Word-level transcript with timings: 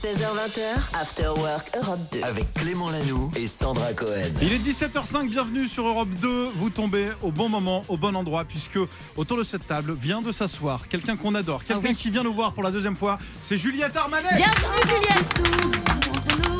16h20, 0.00 0.98
After 0.98 1.28
Work 1.36 1.72
Europe 1.76 2.00
2. 2.12 2.22
Avec 2.22 2.54
Clément 2.54 2.90
Lanoux 2.90 3.30
et 3.36 3.46
Sandra 3.46 3.92
Cohen. 3.92 4.30
Il 4.40 4.50
est 4.50 4.58
17h05, 4.58 5.28
bienvenue 5.28 5.68
sur 5.68 5.86
Europe 5.86 6.08
2. 6.22 6.52
Vous 6.54 6.70
tombez 6.70 7.08
au 7.20 7.30
bon 7.30 7.50
moment, 7.50 7.82
au 7.88 7.98
bon 7.98 8.16
endroit, 8.16 8.46
puisque 8.46 8.78
autour 9.14 9.36
de 9.36 9.44
cette 9.44 9.66
table 9.66 9.92
vient 9.92 10.22
de 10.22 10.32
s'asseoir 10.32 10.88
quelqu'un 10.88 11.16
qu'on 11.16 11.34
adore, 11.34 11.64
quelqu'un 11.64 11.92
qui 11.92 12.10
vient 12.10 12.22
nous 12.22 12.32
voir 12.32 12.54
pour 12.54 12.62
la 12.62 12.70
deuxième 12.70 12.96
fois. 12.96 13.18
C'est 13.42 13.58
Juliette 13.58 13.94
Armanet. 13.94 14.36
Bienvenue 14.36 14.86
Juliette 14.86 16.59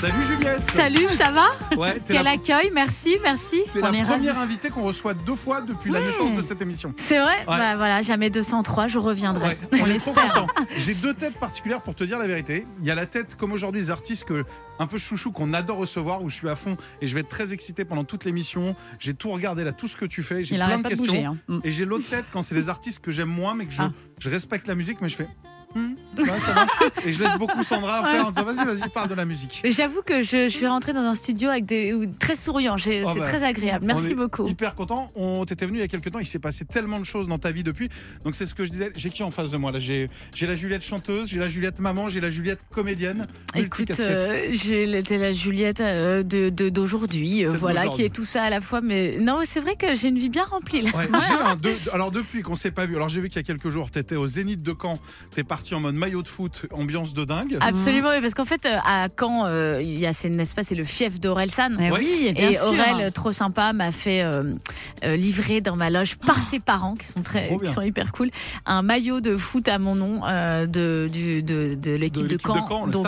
Salut 0.00 0.22
Juliette. 0.26 0.70
Salut, 0.72 1.08
ça 1.08 1.30
va 1.30 1.46
Ouais, 1.76 1.94
t'es 2.00 2.14
Quel 2.14 2.24
la, 2.24 2.32
accueil, 2.32 2.70
merci, 2.72 3.16
merci. 3.22 3.56
t'es 3.72 3.80
la 3.80 3.88
est 3.88 4.04
première 4.04 4.34
ravis. 4.34 4.38
invitée 4.52 4.68
qu'on 4.68 4.82
reçoit 4.82 5.14
deux 5.14 5.34
fois 5.34 5.62
depuis 5.62 5.90
la 5.90 6.00
naissance 6.00 6.36
de 6.36 6.42
cette 6.42 6.60
émission. 6.60 6.92
C'est 6.96 7.18
vrai 7.18 7.34
Ouais. 7.38 7.44
Bah 7.58 7.76
voilà, 7.76 8.02
jamais 8.02 8.28
203, 8.30 8.86
je 8.88 8.98
reviendrai. 8.98 9.48
Ouais, 9.72 9.80
on 9.82 9.86
est 9.90 9.98
trop 9.98 10.12
contents. 10.12 10.46
J'ai 10.76 10.94
deux 10.94 11.14
têtes 11.14 11.38
particulières 11.38 11.80
pour 11.80 11.94
te 11.94 12.04
dire 12.04 12.18
la 12.18 12.26
vérité. 12.26 12.66
Il 12.80 12.86
y 12.86 12.90
a 12.90 12.94
la 12.94 13.06
tête, 13.06 13.36
comme 13.36 13.52
aujourd'hui, 13.52 13.80
des 13.80 13.90
artistes 13.90 14.24
que 14.24 14.44
un 14.78 14.86
peu 14.86 14.98
chouchou 14.98 15.32
qu'on 15.32 15.54
adore 15.54 15.78
recevoir, 15.78 16.22
où 16.22 16.28
je 16.28 16.34
suis 16.34 16.48
à 16.48 16.56
fond 16.56 16.76
et 17.00 17.06
je 17.06 17.14
vais 17.14 17.20
être 17.20 17.28
très 17.28 17.52
excité 17.54 17.84
pendant 17.86 18.04
toute 18.04 18.24
l'émission. 18.26 18.76
J'ai 19.00 19.14
tout 19.14 19.30
regardé 19.30 19.64
là, 19.64 19.72
tout 19.72 19.88
ce 19.88 19.96
que 19.96 20.04
tu 20.04 20.22
fais. 20.22 20.44
J'ai 20.44 20.56
Il 20.56 20.58
plein 20.64 20.78
de 20.78 20.82
questions. 20.88 21.06
bouger. 21.06 21.24
hein. 21.24 21.36
Mm. 21.48 21.58
Et 21.64 21.70
j'ai 21.72 21.84
l'autre 21.86 22.08
tête 22.08 22.26
quand 22.32 22.42
c'est 22.42 22.54
les 22.54 22.68
artistes 22.68 23.00
que 23.00 23.12
j'aime 23.12 23.28
moins, 23.30 23.54
mais 23.54 23.64
que 23.66 23.72
je, 23.72 23.80
Ah. 23.82 23.90
je 24.18 24.28
respecte 24.30 24.66
la 24.68 24.74
musique, 24.74 24.98
mais 25.00 25.08
je 25.08 25.16
fais. 25.16 25.28
Ouais, 26.18 26.24
ça 26.40 26.52
va. 26.52 26.66
Et 27.04 27.12
je 27.12 27.22
laisse 27.22 27.36
beaucoup 27.38 27.62
Sandra 27.62 28.02
faire 28.10 28.26
en 28.26 28.30
disant 28.30 28.44
vas-y, 28.44 28.66
vas-y, 28.66 28.88
parle 28.88 29.08
de 29.08 29.14
la 29.14 29.24
musique. 29.24 29.62
J'avoue 29.64 30.02
que 30.02 30.22
je, 30.22 30.48
je 30.48 30.56
suis 30.56 30.66
rentrée 30.66 30.92
dans 30.92 31.00
un 31.00 31.14
studio 31.14 31.50
avec 31.50 31.66
des 31.66 31.94
très 32.18 32.36
souriant. 32.36 32.76
Oh 32.76 32.78
c'est 32.82 33.02
bah, 33.02 33.14
très 33.26 33.42
agréable. 33.42 33.84
On 33.84 33.94
Merci 33.94 34.12
est 34.12 34.14
beaucoup. 34.14 34.46
Hyper 34.46 34.74
content. 34.74 35.10
On 35.14 35.44
t'était 35.44 35.66
venu 35.66 35.78
il 35.78 35.80
y 35.80 35.84
a 35.84 35.88
quelques 35.88 36.10
temps. 36.10 36.18
Il 36.18 36.26
s'est 36.26 36.38
passé 36.38 36.64
tellement 36.64 36.98
de 36.98 37.04
choses 37.04 37.28
dans 37.28 37.38
ta 37.38 37.50
vie 37.50 37.62
depuis. 37.62 37.88
Donc 38.24 38.34
c'est 38.34 38.46
ce 38.46 38.54
que 38.54 38.64
je 38.64 38.70
disais. 38.70 38.92
J'ai 38.96 39.10
qui 39.10 39.22
en 39.22 39.30
face 39.30 39.50
de 39.50 39.56
moi 39.56 39.72
là? 39.72 39.78
J'ai 39.78 40.08
la 40.40 40.56
Juliette 40.56 40.84
chanteuse, 40.84 41.28
j'ai 41.28 41.38
la 41.38 41.48
Juliette 41.48 41.80
maman, 41.80 42.08
j'ai 42.08 42.20
la 42.20 42.30
Juliette 42.30 42.60
comédienne. 42.70 43.26
Écoute, 43.54 43.90
euh, 44.00 44.48
j'ai 44.50 44.86
la 44.86 45.32
Juliette 45.32 45.80
euh, 45.80 46.22
de 46.22 46.48
de- 46.48 46.68
d'aujourd'hui, 46.68 47.44
euh, 47.44 47.52
voilà, 47.52 47.88
qui 47.88 48.02
est 48.02 48.14
tout 48.14 48.24
ça 48.24 48.44
à 48.44 48.50
la 48.50 48.60
fois. 48.60 48.80
Mais 48.80 49.18
non, 49.20 49.40
c'est 49.44 49.60
vrai 49.60 49.76
que 49.76 49.94
j'ai 49.94 50.08
une 50.08 50.18
vie 50.18 50.28
bien 50.30 50.44
remplie 50.44 50.82
là. 50.82 50.90
Ouais, 50.94 51.08
un- 51.12 51.94
alors 51.94 52.10
depuis 52.12 52.42
qu'on 52.42 52.56
s'est 52.56 52.70
pas 52.70 52.86
vu, 52.86 52.96
alors 52.96 53.08
j'ai 53.08 53.20
vu 53.20 53.28
qu'il 53.28 53.36
y 53.36 53.44
a 53.44 53.46
quelques 53.46 53.70
jours, 53.70 53.90
tu 53.90 53.98
étais 53.98 54.16
au 54.16 54.26
Zénith 54.26 54.62
de 54.62 54.74
Caen, 54.80 54.98
tu 55.34 55.40
es 55.40 55.44
parti 55.66 55.74
en 55.74 55.80
mode 55.80 55.94
maillot 55.96 56.22
de 56.22 56.28
foot, 56.28 56.66
ambiance 56.72 57.12
de 57.12 57.24
dingue. 57.24 57.58
Absolument, 57.60 58.10
oui, 58.10 58.20
parce 58.20 58.34
qu'en 58.34 58.44
fait, 58.44 58.66
euh, 58.66 58.76
à 58.84 59.08
Caen, 59.18 59.46
euh, 59.46 59.82
il 59.82 59.98
y 59.98 60.06
a, 60.06 60.12
c'est, 60.12 60.28
n'est-ce 60.28 60.54
pas, 60.54 60.62
c'est 60.62 60.74
le 60.76 60.84
fief 60.84 61.18
d'Aurel 61.18 61.50
San. 61.50 61.76
Eh 61.80 61.90
Ouais. 61.90 61.98
oui, 61.98 62.32
bien 62.32 62.50
Et 62.50 62.52
sûr. 62.54 62.68
Aurel, 62.68 63.10
trop 63.12 63.32
sympa, 63.32 63.72
m'a 63.72 63.90
fait 63.90 64.22
euh, 64.22 64.54
euh, 65.04 65.16
livrer 65.16 65.60
dans 65.60 65.74
ma 65.74 65.90
loge 65.90 66.16
par 66.18 66.38
ses 66.48 66.60
parents, 66.60 66.94
qui 66.94 67.06
sont 67.06 67.22
très, 67.22 67.56
qui 67.64 67.70
sont 67.72 67.82
hyper 67.82 68.12
cool, 68.12 68.30
un 68.64 68.82
maillot 68.82 69.20
de 69.20 69.36
foot 69.36 69.66
à 69.68 69.78
mon 69.78 69.96
nom 69.96 70.20
euh, 70.26 70.66
de, 70.66 71.08
du- 71.12 71.42
de, 71.42 71.74
de 71.74 71.90
l'équipe 71.92 72.22
De 72.22 72.28
de, 72.28 72.32
l'équipe 72.34 72.46
de 72.48 72.68
Caen. 72.68 72.86
Donc 72.86 73.06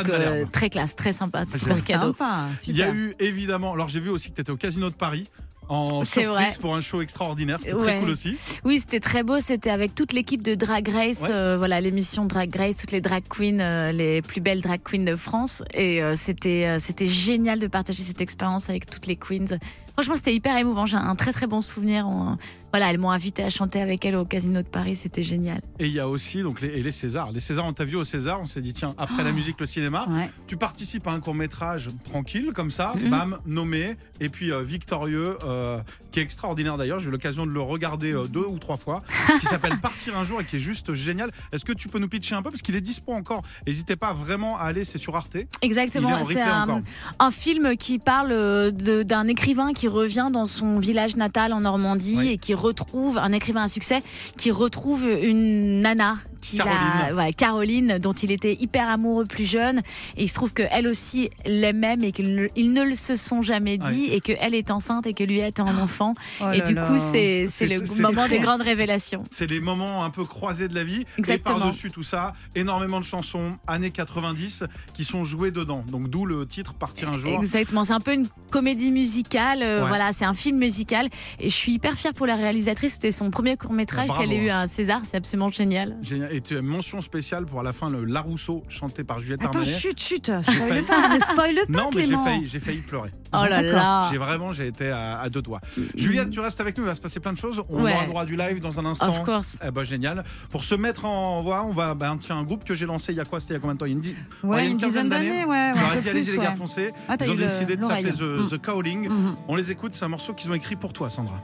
très 0.53 0.69
classe, 0.71 0.97
très 0.97 1.13
sympa, 1.13 1.45
je 1.53 1.59
super 1.59 1.85
cadeau. 1.85 2.09
Sympa, 2.09 2.47
Il 2.67 2.77
y 2.77 2.83
a 2.83 2.91
eu 2.93 3.15
évidemment, 3.21 3.73
alors 3.75 3.87
j'ai 3.89 4.01
vu 4.01 4.11
aussi 4.11 4.31
que 4.31 4.35
tu 4.35 4.41
étais 4.41 4.51
au 4.51 4.57
Casino 4.57 4.91
de 4.91 4.95
Paris 4.95 5.25
en 5.69 6.05
C'est 6.05 6.23
surprise 6.23 6.57
pour 6.57 6.75
un 6.75 6.81
show 6.81 7.01
extraordinaire, 7.03 7.59
c'était 7.61 7.75
Ouais. 7.75 7.85
très 7.87 8.01
cool 8.01 8.11
aussi. 8.11 8.37
Oui, 8.65 8.79
c'était 8.81 9.01
très 9.01 9.23
beau. 9.23 9.39
C'était 9.41 9.71
avec 9.71 9.95
toute 9.95 10.13
l'équipe 10.13 10.43
de 10.43 10.55
Drag 10.55 10.89
Race, 10.89 11.21
Ouais. 11.23 11.29
euh, 11.31 11.57
voilà 11.59 11.81
l'émission 11.81 12.25
Drag 12.25 12.55
Race, 12.57 12.77
toutes 12.77 12.93
les 12.93 13.01
drag 13.01 13.23
queens, 13.29 13.61
euh, 13.61 13.93
les 13.93 14.23
plus 14.23 14.41
belles 14.41 14.61
drag 14.61 14.81
queens 14.83 15.05
de 15.05 15.17
France. 15.17 15.63
Et 15.75 16.03
euh, 16.03 16.15
c'était 16.17 16.67
euh, 16.67 16.79
c'était 16.79 17.07
génial 17.07 17.59
de 17.59 17.67
partager 17.67 18.03
cette 18.03 18.21
expérience 18.21 18.69
avec 18.71 18.87
toutes 18.89 19.07
les 19.07 19.17
queens. 19.17 19.59
Franchement, 19.99 20.15
c'était 20.15 20.33
hyper 20.33 20.57
émouvant. 20.57 20.87
J'ai 20.87 20.97
un 20.97 21.17
très 21.17 21.33
très 21.33 21.49
bon 21.49 21.61
souvenir. 21.61 22.07
On- 22.07 22.37
voilà, 22.71 22.91
elles 22.91 22.99
m'ont 22.99 23.11
invité 23.11 23.43
à 23.43 23.49
chanter 23.51 23.81
avec 23.81 24.05
elles 24.05 24.15
au 24.15 24.25
Casino 24.27 24.61
de 24.63 24.69
Paris. 24.69 24.95
C'était 24.95 25.23
génial. 25.25 25.61
Et 25.81 25.87
il 25.87 25.93
y 25.93 25.99
a 25.99 26.07
aussi 26.09 26.41
donc 26.43 26.61
les, 26.61 26.69
et 26.69 26.83
les 26.85 26.93
Césars. 26.93 27.33
Les 27.33 27.41
Césars, 27.41 27.65
on 27.65 27.73
t'a 27.73 27.85
vu 27.85 27.97
au 27.97 28.05
César, 28.05 28.39
on 28.41 28.47
s'est 28.47 28.61
dit 28.61 28.75
tiens, 28.75 28.95
après 28.99 29.25
la 29.25 29.33
musique, 29.33 29.59
le 29.59 29.65
cinéma, 29.67 30.07
Ouais. 30.09 30.31
tu 30.47 30.57
participes 30.59 31.05
à 31.09 31.13
un 31.13 31.19
court 31.19 31.35
métrage 31.35 31.89
tranquille 32.05 32.51
comme 32.55 32.71
ça, 32.71 32.93
Mhm. 32.95 33.09
bam, 33.11 33.39
nommé, 33.47 33.97
et 34.21 34.29
puis 34.29 34.53
euh, 34.53 34.61
victorieux, 34.63 35.37
euh, 35.45 35.81
qui 36.13 36.21
est 36.21 36.23
extraordinaire 36.23 36.77
d'ailleurs. 36.77 37.01
J'ai 37.01 37.09
eu 37.09 37.11
l'occasion 37.11 37.47
de 37.47 37.51
le 37.51 37.61
regarder 37.63 38.13
euh, 38.13 38.27
deux 38.29 38.45
ou 38.47 38.59
trois 38.59 38.77
fois, 38.77 39.03
qui 39.41 39.47
s'appelle 39.47 39.79
Partir 39.81 40.17
un 40.19 40.25
jour 40.25 40.41
et 40.41 40.45
qui 40.45 40.57
est 40.57 40.61
juste 40.61 40.95
génial. 40.95 41.31
Est-ce 41.53 41.65
que 41.65 41.73
tu 41.73 41.89
peux 41.89 41.99
nous 41.99 42.09
pitcher 42.09 42.35
un 42.37 42.43
peu? 42.43 42.51
Parce 42.51 42.63
qu'il 42.63 42.77
est 42.77 42.81
dispo 42.83 43.15
encore. 43.15 43.43
N'hésitez 43.67 43.97
pas 43.97 44.13
vraiment 44.13 44.59
à 44.59 44.65
aller, 44.65 44.85
c'est 44.85 44.99
sur 44.99 45.17
Arte. 45.17 45.39
Exactement. 45.63 46.23
C'est 46.23 46.41
un, 46.43 46.83
un 47.19 47.31
film 47.31 47.77
qui 47.79 47.99
parle 47.99 48.73
d'un 48.73 49.27
écrivain 49.27 49.73
qui 49.73 49.88
revient 49.89 50.29
dans 50.33 50.47
son 50.47 50.79
village 50.79 51.17
natal 51.17 51.53
en 51.53 51.61
Normandie 51.63 52.17
Oui. 52.19 52.29
et 52.29 52.37
qui 52.39 52.55
retrouve 52.55 53.19
un 53.19 53.33
écrivain 53.33 53.65
à 53.65 53.69
succès 53.69 54.01
qui 54.37 54.51
retrouve 54.51 55.05
une 55.09 55.81
nana. 55.81 56.19
Qui 56.41 56.57
Caroline. 56.59 56.79
a- 57.11 57.15
ouais, 57.15 57.33
Caroline, 57.33 57.99
dont 57.99 58.13
il 58.13 58.31
était 58.31 58.55
hyper 58.61 58.89
amoureux 58.89 59.25
plus 59.25 59.45
jeune. 59.45 59.79
Et 60.17 60.23
il 60.25 60.29
se 60.29 60.35
trouve 60.35 60.53
qu'elle 60.53 60.87
aussi 60.89 61.31
l'aime 61.45 61.79
même 61.79 62.03
et 62.05 62.13
qu'ils 62.13 62.35
ne, 62.35 62.83
le 62.83 62.95
se 62.95 63.17
sont 63.17 63.43
jamais 63.43 63.79
dit 63.79 64.07
et 64.13 64.21
qu'elle 64.21 64.55
est 64.55 64.71
enceinte 64.71 65.07
et 65.07 65.15
que 65.15 65.25
lui 65.25 65.39
est 65.41 65.61
un 65.61 65.79
enfant. 65.79 66.15
Oh 66.41 66.51
et 66.53 66.61
du 66.63 66.75
là. 66.75 66.87
coup, 66.87 66.97
c'est 66.99 67.47
le 67.61 68.03
moment 68.03 68.29
des 68.29 68.39
grandes 68.41 68.63
révélations. 68.63 69.25
C'est 69.31 69.47
les 69.49 69.61
moments 69.61 70.05
un 70.05 70.11
peu 70.11 70.25
croisés 70.25 70.69
de 70.69 70.75
la 70.75 70.85
vie. 70.85 71.05
Exactement. 71.19 71.57
Et 71.57 71.61
par-dessus 71.61 71.91
tout 71.91 72.03
ça, 72.03 72.33
énormément 72.55 73.01
de 73.01 73.05
chansons 73.05 73.57
années 73.67 73.91
90 73.91 74.65
qui 74.95 75.05
sont 75.05 75.25
jouées 75.25 75.51
dedans. 75.51 75.85
Donc 75.91 76.09
d'où 76.09 76.25
le 76.27 76.47
titre 76.47 76.75
Partir 76.75 77.09
un 77.11 77.19
jour. 77.19 77.41
Exactement, 77.43 77.85
c'est 77.85 77.93
un 77.93 78.01
peu 78.01 78.15
une 78.15 78.27
comédie 78.51 78.91
musicale. 78.91 79.63
euh, 79.63 79.79
Ouais. 79.83 79.89
Voilà, 79.89 80.13
c'est 80.13 80.25
un 80.25 80.35
film 80.35 80.59
musical. 80.59 81.09
Et 81.39 81.49
je 81.49 81.55
suis 81.55 81.73
hyper 81.73 81.95
fière 81.97 82.13
pour 82.13 82.27
la 82.27 82.37
réalisatrice. 82.37 82.95
C'était 82.95 83.13
son 83.13 83.31
premier 83.31 83.57
court 83.57 83.73
métrage 83.73 84.09
Bravo, 84.09 84.23
qu'elle 84.23 84.33
a 84.33 84.43
eu 84.43 84.49
hein. 84.51 84.59
à 84.59 84.63
un 84.63 84.67
César. 84.67 85.01
C'est 85.05 85.17
absolument 85.17 85.49
génial. 85.51 85.97
Génial. 86.03 86.28
Et 86.31 86.41
tu 86.41 86.57
as 86.57 86.61
une 86.61 86.67
mention 86.67 87.01
spéciale 87.01 87.47
pour 87.47 87.61
à 87.61 87.63
la 87.63 87.73
fin 87.73 87.89
le 87.91 88.05
Larousseau 88.05 88.63
chanté 88.69 89.05
par 89.05 89.21
Juliette 89.21 89.41
Attends, 89.43 89.59
Armanet. 89.61 89.73
chut, 89.79 89.99
chut, 90.01 90.31
spoil 90.43 90.83
pas, 90.85 91.09
ne 91.15 91.21
spoil 91.21 91.55
pas, 91.55 91.63
Non, 91.69 91.91
mais 91.95 92.07
j'ai 92.07 92.13
failli, 92.17 92.47
j'ai 92.49 92.61
failli 92.61 92.81
pleurer. 92.81 93.11
Oh 93.33 93.45
là 93.49 93.63
là. 93.63 94.09
J'ai 94.11 94.19
vraiment, 94.19 94.53
j'ai 94.53 94.67
été 94.69 94.91
à, 94.91 95.21
à 95.21 95.29
deux 95.29 95.43
doigts. 95.43 95.61
Juliette, 95.97 96.31
tu 96.31 96.41
restes 96.41 96.61
avec 96.61 96.77
nous, 96.79 96.85
il 96.85 96.89
va 96.89 96.95
se 96.95 97.01
passer 97.01 97.21
plein 97.21 97.33
de 97.33 97.39
choses. 97.39 97.63
On 97.69 97.83
Ouais. 97.83 97.93
aura 97.93 98.03
le 98.05 98.09
droit 98.09 98.25
du 98.25 98.37
live 98.37 98.61
dans 98.61 98.79
un 98.81 98.87
instant. 98.87 99.09
Of 99.11 99.23
course. 99.23 99.59
Eh 99.67 99.71
ben, 99.71 99.85
génial. 99.85 100.25
Pour 100.51 100.65
se 100.65 100.75
mettre 100.75 101.05
en 101.05 101.41
voix, 101.43 101.63
on 101.65 101.73
va, 101.73 101.95
ben, 101.95 102.19
tiens, 102.21 102.37
un 102.39 102.43
groupe 102.43 102.65
que 102.65 102.75
j'ai 102.75 102.87
lancé 102.87 103.13
il 103.13 103.17
y 103.17 103.21
a 103.21 103.25
quoi 103.25 103.41
C'était 103.41 103.55
il 103.55 103.57
y 103.57 103.59
a 103.59 103.61
combien 103.61 103.75
de 103.75 103.79
temps? 103.81 103.87
Il 103.87 103.91
y 103.91 103.95
a 103.95 103.97
une, 103.97 104.01
di- 104.03 104.17
Ouais, 104.43 104.63
il 104.63 104.65
y 104.65 104.69
a 104.69 104.71
une 104.73 104.79
dizaine 104.79 105.09
d'années, 105.09 105.45
ouais. 105.45 105.69
On 105.97 106.01
dit, 106.01 106.09
allez-y 106.09 106.33
les 106.33 106.39
gars, 106.39 106.55
foncez. 106.55 106.93
Ah, 107.09 107.17
Ils 107.21 107.31
ont 107.31 107.35
décidé 107.35 107.77
de 107.77 107.85
s'appeler. 107.85 108.13
The, 108.13 108.49
The 108.51 108.61
Calling. 108.61 109.09
Mhm. 109.09 109.37
On 109.49 109.57
les 109.57 109.71
écoute, 109.71 109.93
c'est 109.95 110.05
un 110.05 110.09
morceau 110.09 110.33
qu'ils 110.35 110.51
ont 110.51 110.55
écrit 110.55 110.77
pour 110.77 110.93
toi, 110.93 111.11
Sandra. 111.11 111.41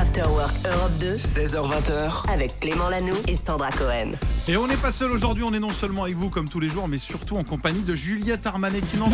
After 0.00 0.22
Work 0.22 0.54
Europe 0.66 0.92
2 1.00 1.16
16h20h, 1.16 2.30
avec 2.32 2.60
Clément 2.60 2.88
Lanoux 2.88 3.16
et 3.26 3.34
Sandra 3.36 3.70
Cohen. 3.72 4.12
Et 4.48 4.56
on 4.56 4.66
n'est 4.66 4.76
pas 4.76 4.90
seul 4.90 5.10
aujourd'hui, 5.10 5.44
on 5.46 5.52
est 5.52 5.58
non 5.60 5.68
seulement 5.74 6.04
avec 6.04 6.16
vous 6.16 6.30
comme 6.30 6.48
tous 6.48 6.58
les 6.60 6.68
jours, 6.70 6.88
mais 6.88 6.96
surtout 6.98 7.36
en 7.36 7.44
compagnie 7.44 7.82
de 7.82 7.94
Juliette 7.94 8.46
Armanet 8.46 8.80
qui 8.80 8.96
n'en 8.96 9.10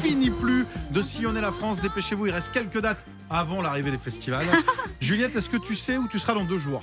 finit 0.00 0.30
plus 0.30 0.64
de 0.90 1.02
sillonner 1.02 1.42
la 1.42 1.52
France. 1.52 1.80
Dépêchez-vous, 1.82 2.26
il 2.26 2.32
reste 2.32 2.52
quelques 2.52 2.80
dates 2.80 3.04
avant 3.30 3.60
l'arrivée 3.60 3.90
des 3.90 3.98
festivals. 3.98 4.46
Juliette, 5.02 5.36
est-ce 5.36 5.50
que 5.50 5.58
tu 5.58 5.74
sais 5.74 5.98
où 5.98 6.08
tu 6.08 6.18
seras 6.18 6.32
dans 6.32 6.44
deux 6.44 6.56
jours 6.56 6.80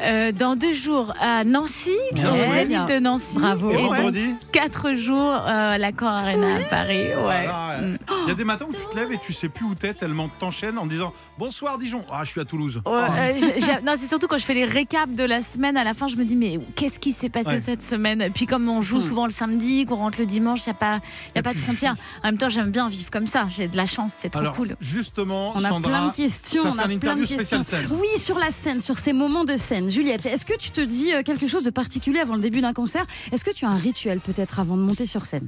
Euh, 0.00 0.32
dans 0.32 0.56
deux 0.56 0.72
jours 0.72 1.12
à 1.20 1.44
Nancy, 1.44 1.90
Bien 2.14 2.32
au. 2.32 2.36
Zénith 2.36 2.88
de 2.88 2.98
Nancy. 2.98 3.38
Bravo. 3.38 3.70
Et 3.70 3.82
vendredi 3.82 4.34
quatre 4.50 4.94
jours 4.94 5.18
euh, 5.32 5.72
à 5.74 5.78
l'Accor 5.78 6.08
Arena 6.08 6.56
à 6.56 6.60
Paris. 6.70 7.04
Ouais. 7.08 7.14
Voilà, 7.16 7.58
Mm. 7.72 7.96
Il 8.24 8.28
y 8.28 8.30
a 8.30 8.34
des 8.34 8.44
matins 8.44 8.66
où 8.68 8.72
tu 8.72 8.78
te 8.90 8.96
lèves 8.96 9.12
et 9.12 9.18
tu 9.18 9.32
sais 9.32 9.48
plus 9.48 9.64
où 9.64 9.74
t'es 9.74 9.94
tellement 9.94 10.28
t'enchaînes 10.38 10.78
en 10.78 10.86
disant 10.86 11.12
bonsoir 11.38 11.78
Dijon. 11.78 12.04
Ah, 12.10 12.20
je 12.24 12.30
suis 12.30 12.40
à 12.40 12.44
Toulouse. 12.44 12.80
Ouais, 12.86 12.92
euh, 12.92 13.80
non, 13.84 13.94
c'est 13.96 14.06
surtout 14.06 14.28
quand 14.28 14.38
je 14.38 14.44
fais 14.44 14.54
les 14.54 14.66
récaps 14.66 15.12
de 15.14 15.24
la 15.24 15.40
semaine 15.40 15.76
à 15.76 15.82
la 15.84 15.94
fin, 15.94 16.06
je 16.06 16.16
me 16.16 16.24
dis 16.24 16.36
mais 16.36 16.60
qu'est-ce 16.76 16.98
qui 16.98 17.12
s'est 17.22 17.28
passé 17.30 17.48
Ouais. 17.48 17.60
cette 17.60 17.82
semaine 17.82 18.20
Et 18.22 18.30
Puis 18.30 18.46
comme 18.46 18.68
on 18.68 18.82
joue 18.82 19.00
souvent 19.00 19.24
le 19.26 19.32
samedi, 19.32 19.84
qu'on 19.86 19.96
rentre 19.96 20.18
le 20.18 20.26
dimanche, 20.26 20.60
il 20.64 20.68
y 20.68 20.70
a 20.70 20.74
pas, 20.74 21.00
y 21.34 21.38
a 21.38 21.42
pas 21.42 21.52
de 21.54 21.58
frontières. 21.58 21.94
En 22.22 22.28
même 22.28 22.38
temps, 22.38 22.48
j'aime 22.48 22.70
bien 22.70 22.88
vivre 22.88 23.10
comme 23.10 23.26
ça. 23.26 23.46
J'ai 23.48 23.68
de 23.68 23.76
la 23.76 23.86
chance, 23.86 24.12
c'est 24.18 24.28
trop 24.30 24.40
Alors, 24.40 24.54
cool. 24.54 24.76
justement, 24.80 25.52
On 25.56 25.64
a 25.64 25.68
Sandra, 25.68 25.90
plein 25.90 26.08
de 26.08 26.12
questions, 26.14 26.62
on 26.64 26.78
a 26.78 26.88
plein 26.98 27.16
de 27.16 27.24
questions. 27.26 27.64
scène. 27.64 27.88
Oui, 27.90 28.18
sur 28.18 28.38
la 28.38 28.50
scène, 28.50 28.80
sur 28.80 28.98
ces 28.98 29.12
moments 29.12 29.44
de 29.44 29.56
scène. 29.56 29.90
Juliette, 29.90 30.26
est-ce 30.26 30.44
que 30.46 30.56
tu 30.56 30.70
te 30.70 30.80
dis 30.80 31.12
euh, 31.14 31.22
quelque 31.22 31.48
chose 31.48 31.62
de 31.64 31.70
particulier 31.70 32.20
avant 32.20 32.34
le 32.34 32.40
début 32.40 32.60
d'un 32.60 32.72
concert? 32.72 33.06
Est-ce 33.32 33.44
que 33.44 33.50
tu 33.52 33.64
as 33.64 33.68
un 33.68 33.76
rituel 33.78 34.20
peut-être 34.20 34.60
avant 34.60 34.76
de 34.76 34.82
monter 34.82 35.06
sur 35.06 35.26
scène? 35.26 35.46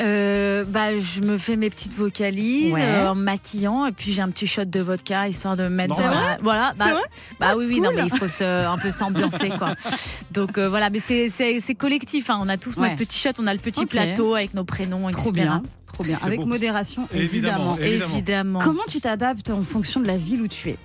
Euh, 0.00 0.64
bah, 0.64 0.96
je 0.96 1.20
me 1.20 1.36
fais 1.38 1.56
mes 1.56 1.70
petites 1.70 1.94
vocalises 1.94 2.72
Ouais. 2.72 2.82
euh, 2.82 3.10
en 3.10 3.14
me 3.14 3.22
maquillant 3.22 3.86
et 3.86 3.92
puis 3.92 4.12
j'ai 4.12 4.22
un 4.22 4.30
petit 4.30 4.46
shot 4.46 4.64
de 4.64 4.80
vodka 4.80 5.28
histoire 5.28 5.56
de 5.56 5.64
me 5.64 5.68
mettre. 5.68 5.94
Vrai 5.94 6.04
la- 6.04 6.38
voilà. 6.42 6.72
Bah, 6.76 6.84
C'est 6.86 6.92
vrai? 6.92 7.02
bah 7.38 7.54
oui, 7.56 7.66
oui, 7.68 7.80
non, 7.80 7.90
mais 7.94 8.04
il 8.04 8.10
faut 8.16 8.28
se, 8.28 8.44
un 8.66 8.78
peu 8.78 8.90
s'ambiancer 8.90 9.48
quoi. 9.50 9.74
Donc 10.30 10.58
euh, 10.58 10.68
voilà, 10.68 10.90
mais 10.90 11.00
c'est 11.10 11.28
c'est- 11.30 11.60
c'est 11.60 11.74
collectif. 11.74 12.30
hein. 12.30 12.38
On 12.40 12.48
a 12.48 12.56
tous 12.56 12.76
Ouais. 12.76 12.90
notre 12.90 12.96
petit 13.04 13.18
shot, 13.18 13.30
on 13.38 13.46
a 13.46 13.52
le 13.52 13.58
petit 13.60 13.84
plateau 13.86 14.34
avec 14.36 14.54
nos 14.54 14.64
prénoms, 14.64 15.08
etc. 15.08 15.20
Trop 15.22 15.32
bien, 15.32 15.62
trop 15.86 16.04
bien. 16.04 16.18
Avec 16.22 16.40
modération, 16.40 17.08
Évidemment. 17.12 17.76
évidemment. 17.76 17.78
Évidemment. 17.80 18.12
Évidemment. 18.14 18.58
Comment 18.60 18.82
tu 18.88 19.00
t'adaptes 19.00 19.50
en 19.50 19.62
fonction 19.64 20.00
de 20.00 20.06
la 20.06 20.16
ville 20.16 20.42
où 20.42 20.48
tu 20.48 20.70
es? 20.70 20.76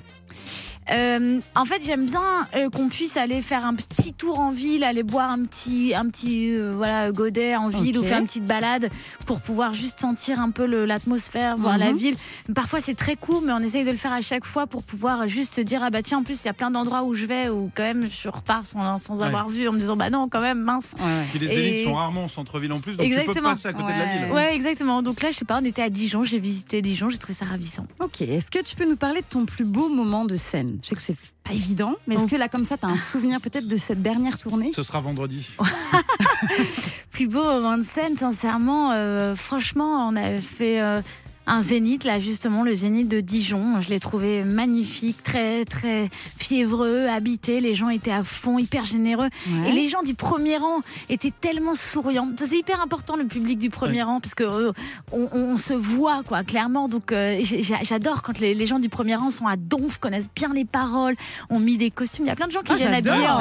Euh, 0.91 1.39
en 1.55 1.65
fait, 1.65 1.83
j'aime 1.83 2.05
bien 2.05 2.47
euh, 2.55 2.69
qu'on 2.69 2.89
puisse 2.89 3.17
aller 3.17 3.41
faire 3.41 3.65
un 3.65 3.73
petit 3.73 4.13
tour 4.13 4.39
en 4.39 4.51
ville, 4.51 4.83
aller 4.83 5.01
boire 5.03 5.31
un 5.31 5.43
petit, 5.43 5.93
un 5.95 6.07
petit 6.09 6.51
euh, 6.55 6.73
voilà, 6.75 7.11
godet 7.11 7.55
en 7.55 7.69
ville 7.69 7.97
ou 7.97 8.03
faire 8.03 8.19
une 8.19 8.27
petite 8.27 8.45
balade 8.45 8.89
pour 9.25 9.41
pouvoir 9.41 9.73
juste 9.73 9.99
sentir 9.99 10.39
un 10.39 10.51
peu 10.51 10.65
l'atmosphère, 10.85 11.57
voir 11.57 11.73
Mhm. 11.75 11.79
la 11.79 11.93
ville. 11.93 12.15
Parfois, 12.53 12.79
c'est 12.79 12.93
très 12.93 13.15
court, 13.15 13.41
mais 13.43 13.51
on 13.53 13.59
essaye 13.59 13.83
de 13.83 13.91
le 13.91 13.97
faire 13.97 14.13
à 14.13 14.21
chaque 14.21 14.45
fois 14.45 14.67
pour 14.67 14.83
pouvoir 14.83 15.27
juste 15.27 15.55
se 15.55 15.61
dire 15.61 15.81
ah 15.83 15.89
bah 15.89 16.03
tiens, 16.03 16.19
en 16.19 16.23
plus, 16.23 16.43
il 16.43 16.45
y 16.45 16.49
a 16.49 16.53
plein 16.53 16.69
d'endroits 16.71 17.03
où 17.03 17.13
je 17.15 17.25
vais 17.25 17.49
où 17.49 17.71
quand 17.75 17.83
même 17.83 18.07
je 18.09 18.29
repars 18.29 18.65
sans, 18.65 18.97
sans 18.99 19.19
Ouais. 19.21 19.25
avoir 19.27 19.49
vu 19.49 19.67
en 19.67 19.71
me 19.71 19.79
disant 19.79 19.95
bah 19.95 20.09
non, 20.09 20.29
quand 20.29 20.41
même, 20.41 20.59
mince. 20.59 20.93
Ouais. 20.99 21.23
Puis 21.31 21.39
les 21.39 21.51
Et- 21.53 21.57
élites 21.59 21.83
sont 21.85 21.93
rarement 21.95 22.25
au 22.25 22.29
centre-ville 22.29 22.71
en 22.73 22.79
plus, 22.79 22.95
donc 22.97 23.05
tu 23.07 23.11
peux 23.13 23.19
Exactement. 23.21 23.49
passer 23.49 23.67
à 23.69 23.73
côté 23.73 23.91
de 23.93 23.99
la 23.99 24.05
ville. 24.05 24.31
Ouais, 24.33 24.53
exactement. 24.55 25.01
Donc 25.01 25.21
là, 25.23 25.31
je 25.31 25.37
sais 25.37 25.45
pas, 25.45 25.59
on 25.61 25.65
était 25.65 25.81
à 25.81 25.89
Dijon, 25.89 26.23
j'ai 26.23 26.39
visité 26.39 26.81
Dijon, 26.81 27.09
j'ai 27.09 27.17
trouvé 27.17 27.33
ça 27.33 27.45
ravissant. 27.45 27.87
Ok, 28.03 28.21
est-ce 28.21 28.51
que 28.51 28.59
tu 28.61 28.75
peux 28.75 28.87
nous 28.87 28.97
parler 28.97 29.21
de 29.21 29.25
ton 29.27 29.45
plus 29.45 29.65
beau 29.65 29.89
moment 29.89 30.25
de 30.25 30.35
scène? 30.35 30.74
Je 30.81 30.89
sais 30.89 30.95
que 30.95 31.01
c'est 31.01 31.17
pas 31.43 31.53
évident, 31.53 31.95
mais 32.07 32.15
est-ce 32.15 32.27
que 32.27 32.35
là, 32.35 32.49
comme 32.49 32.65
ça, 32.65 32.77
tu 32.77 32.85
as 32.85 32.89
un 32.89 32.97
souvenir 32.97 33.39
peut-être 33.41 33.67
de 33.67 33.77
cette 33.77 34.01
dernière 34.01 34.37
tournée? 34.37 34.71
Ce 34.75 34.83
sera 34.83 34.99
vendredi. 34.99 35.49
Plus 37.11 37.27
beau 37.27 37.43
moment 37.43 37.77
de 37.77 37.83
scène, 37.83 38.17
sincèrement, 38.17 38.91
euh, 38.91 39.35
franchement, 39.35 40.07
on 40.07 40.15
avait 40.15 40.41
fait 40.41 40.81
euh, 40.81 41.01
un 41.47 41.61
zénith, 41.61 42.03
là 42.03 42.19
justement, 42.19 42.63
le 42.63 42.73
zénith 42.73 43.07
de 43.07 43.19
Dijon. 43.19 43.79
Je 43.81 43.89
l'ai 43.89 43.99
trouvé 43.99 44.43
magnifique, 44.43 45.21
très 45.23 45.63
très 45.65 46.09
fiévreux, 46.39 47.07
habité. 47.07 47.59
Les 47.59 47.73
gens 47.75 47.89
étaient 47.89 48.11
à 48.11 48.23
fond, 48.23 48.57
hyper 48.57 48.83
généreux. 48.85 49.29
Ouais. 49.49 49.69
Et 49.69 49.71
les 49.71 49.87
gens 49.87 50.01
du 50.03 50.15
premier 50.15 50.57
rang 50.57 50.79
étaient 51.09 51.33
tellement 51.39 51.75
souriants. 51.75 52.29
C'est 52.37 52.57
hyper 52.57 52.81
important 52.81 53.15
le 53.15 53.25
public 53.25 53.57
du 53.59 53.69
premier 53.69 54.03
rang 54.03 54.19
parce 54.19 54.33
que 54.33 54.43
euh, 54.43 54.71
on, 55.11 55.57
se 55.57 55.73
voit 55.73 56.23
quoi 56.23 56.43
clairement. 56.43 56.87
Donc 56.89 57.11
euh, 57.11 57.41
j'adore 57.83 58.23
quand 58.23 58.39
les, 58.39 58.53
les 58.55 58.65
gens 58.65 58.79
du 58.79 58.89
premier 58.89 59.15
rang 59.15 59.29
sont 59.29 59.47
à 59.47 59.55
donf, 59.55 59.97
connaissent 59.99 60.29
bien 60.35 60.51
les 60.53 60.65
paroles, 60.65 61.15
ont 61.49 61.59
mis 61.59 61.77
des 61.77 61.91
costumes. 61.91 62.25
Il 62.25 62.29
y 62.29 62.31
a 62.31 62.35
plein 62.35 62.47
de 62.47 62.51
gens 62.51 62.61
qui 62.61 62.71
Ah, 62.73 62.75
viennent 62.75 62.93
habillés 62.93 63.27
en, 63.27 63.39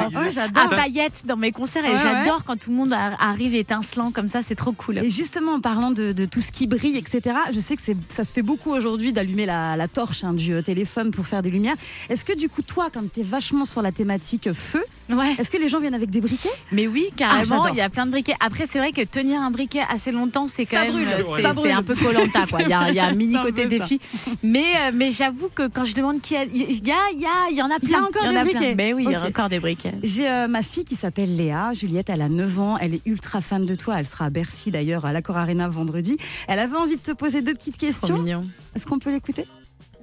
à 0.55 0.67
paillettes 0.69 1.23
dans 1.25 1.37
mes 1.37 1.51
concerts 1.51 1.85
et 1.85 1.89
Ouais, 1.95 1.97
j'adore 2.01 2.43
quand 2.45 2.57
tout 2.59 2.69
le 2.69 2.75
monde 2.75 2.93
arrive 2.93 3.55
étincelant 3.55 4.11
comme 4.11 4.29
ça. 4.29 4.41
C'est 4.41 4.55
trop 4.55 4.73
cool. 4.73 4.99
Et 4.99 5.09
justement, 5.09 5.53
en 5.53 5.61
parlant 5.61 5.91
de, 5.91 6.11
de 6.11 6.25
tout 6.25 6.41
ce 6.41 6.51
qui 6.51 6.67
brille, 6.67 6.97
etc., 6.97 7.35
je 7.53 7.59
sais 7.59 7.75
que 7.75 7.81
c'est- 7.81 7.94
ça 8.09 8.23
se 8.23 8.33
fait 8.33 8.41
beaucoup 8.41 8.71
aujourd'hui 8.71 9.13
d'allumer 9.13 9.45
la, 9.45 9.87
torche 9.87 10.23
hein, 10.23 10.33
du 10.33 10.53
euh, 10.53 10.61
téléphone 10.61 11.11
pour 11.11 11.25
faire 11.25 11.41
des 11.41 11.49
lumières. 11.49 11.75
Est-ce 12.09 12.25
que 12.25 12.37
du 12.37 12.49
coup, 12.49 12.61
toi, 12.61 12.89
comme 12.89 13.09
tu 13.09 13.21
es 13.21 13.23
vachement 13.23 13.65
sur 13.65 13.81
la 13.81 13.91
thématique 13.91 14.51
feu, 14.53 14.83
Ouais. 15.09 15.35
est-ce 15.37 15.49
que 15.51 15.57
les 15.57 15.69
gens 15.69 15.79
viennent 15.79 15.93
avec 15.93 16.09
des 16.09 16.21
briquets? 16.21 16.49
Mais 16.71 16.87
oui, 16.87 17.05
Ah, 17.11 17.15
carrément, 17.15 17.67
il 17.67 17.75
y 17.75 17.81
a 17.81 17.89
plein 17.89 18.05
de 18.07 18.11
briquets. 18.11 18.33
Après, 18.39 18.65
c'est 18.67 18.79
vrai 18.79 18.91
que 18.91 19.01
tenir 19.03 19.39
un 19.39 19.51
briquet 19.51 19.81
assez 19.89 20.11
longtemps, 20.11 20.47
c'est 20.47 20.65
quand 20.65 20.77
Ça 20.77 20.83
même 20.83 20.91
brûle, 20.93 21.05
ouais. 21.27 21.41
c'est- 21.63 21.71
un 21.71 21.83
peu 21.83 21.93
colanta 21.95 22.45
quoi. 22.49 22.61
Il 22.61 22.69
y 22.69 22.73
a, 22.73 22.89
il 22.89 22.95
y 22.95 22.99
a 22.99 23.05
un 23.05 23.13
mini 23.13 23.35
côté 23.41 23.67
défi. 23.67 23.99
Mais 24.43 24.63
euh, 24.77 24.91
mais 24.93 25.11
j'avoue 25.11 25.49
que 25.53 25.67
quand 25.67 25.83
je 25.83 25.93
demande 25.93 26.21
qui 26.21 26.35
a, 26.35 26.43
il 26.43 26.57
y 26.57 26.91
a, 26.91 26.95
il 27.13 27.19
y 27.19 27.25
a, 27.25 27.49
il 27.51 27.55
y 27.57 27.61
en 27.61 27.69
a 27.69 27.77
Il 27.81 27.89
y 27.89 27.93
a 27.93 27.97
plein. 27.99 28.07
encore 28.07 28.23
en 28.23 28.29
des 28.29 28.35
a 28.37 28.41
plein. 28.43 28.51
briquets. 28.53 28.75
Mais 28.75 28.93
oui, 28.93 29.03
il 29.05 29.11
y 29.11 29.15
a 29.15 29.23
encore 29.25 29.49
des 29.49 29.59
briquets. 29.59 29.93
J'ai 30.03 30.29
euh, 30.29 30.47
ma 30.47 30.63
fille 30.63 30.85
qui 30.85 30.95
s'appelle 30.95 31.35
Léa. 31.35 31.73
Juliette, 31.73 32.09
elle 32.09 32.21
a 32.21 32.29
9 32.29 32.59
ans. 32.59 32.77
Elle 32.79 32.93
est 32.95 33.05
ultra 33.05 33.41
fan 33.41 33.65
de 33.65 33.75
toi. 33.75 33.95
Elle 33.99 34.07
sera 34.07 34.25
à 34.25 34.29
Bercy 34.31 34.71
d'ailleurs, 34.71 35.05
à 35.05 35.13
l'Accor 35.13 35.37
Arena 35.37 35.67
vendredi. 35.67 36.17
Elle 36.47 36.59
avait 36.59 36.77
envie 36.77 36.95
de 36.97 37.01
te 37.01 37.11
poser 37.11 37.41
deux 37.41 37.53
petites 37.53 37.77
Trop 37.77 37.87
questions. 37.87 38.17
mignon. 38.17 38.43
Est-ce 38.75 38.85
qu'on 38.85 38.99
peut 38.99 39.11
l'écouter? 39.11 39.45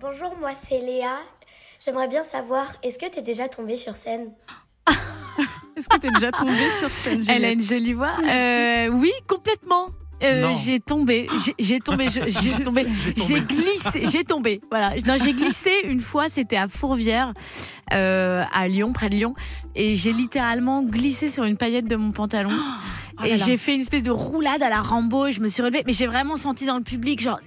Bonjour, 0.01 0.35
moi 0.41 0.51
c'est 0.69 0.79
Léa. 0.81 1.17
J'aimerais 1.85 2.07
bien 2.09 2.23
savoir, 2.25 2.67
est-ce 2.85 2.97
que 2.97 3.11
t'es 3.13 3.23
déjà 3.23 3.49
tombée 3.49 3.77
sur 3.77 3.97
scène? 3.97 4.27
Est-ce 5.83 5.89
que 5.89 6.01
tu 6.01 6.07
es 6.07 6.11
déjà 6.13 6.31
tombée 6.31 6.71
sur 6.79 6.89
scène 6.89 7.25
Elle 7.29 7.45
a 7.45 7.51
une 7.51 7.63
jolie 7.63 7.93
voix. 7.93 8.13
Euh, 8.25 8.89
oui, 8.89 9.11
complètement. 9.27 9.89
Euh, 10.23 10.55
j'ai 10.65 10.79
tombé, 10.79 11.27
j'ai- 11.59 11.81
tombé, 11.85 12.07
j'ai 12.09 12.63
tombé, 12.63 12.87
j'ai 13.17 13.41
glissé, 13.41 14.05
j'ai 14.09 14.23
tombé. 14.23 14.61
Voilà, 14.71 14.93
non, 15.05 15.17
j'ai 15.21 15.33
glissé 15.33 15.73
une 15.85 16.01
fois. 16.01 16.29
C'était 16.29 16.57
à 16.57 16.69
Fourvière, 16.69 17.33
euh, 17.93 18.45
à 18.53 18.69
Lyon, 18.69 18.93
près 18.93 19.09
de 19.09 19.17
Lyon, 19.17 19.35
et 19.75 19.97
j'ai 19.97 20.13
littéralement 20.13 20.85
glissé 20.85 21.29
sur 21.29 21.43
une 21.43 21.57
paillette 21.57 21.87
de 21.89 21.97
mon 21.97 22.13
pantalon. 22.13 22.51
Oh 23.21 23.25
et 23.25 23.37
j'ai 23.37 23.59
fait 23.59 23.75
une 23.75 23.83
espèce 23.83 24.03
de 24.03 24.11
roulade 24.11 24.63
à 24.63 24.71
la 24.71 24.81
Rambo. 24.81 25.27
Et 25.27 25.33
je 25.33 25.43
me 25.43 25.49
suis 25.49 25.63
relevée, 25.63 25.83
mais 25.87 25.93
j'ai 25.93 26.07
vraiment 26.07 26.37
senti 26.37 26.65
dans 26.65 26.79
le 26.79 26.83
public 26.83 27.21
genre 27.21 27.39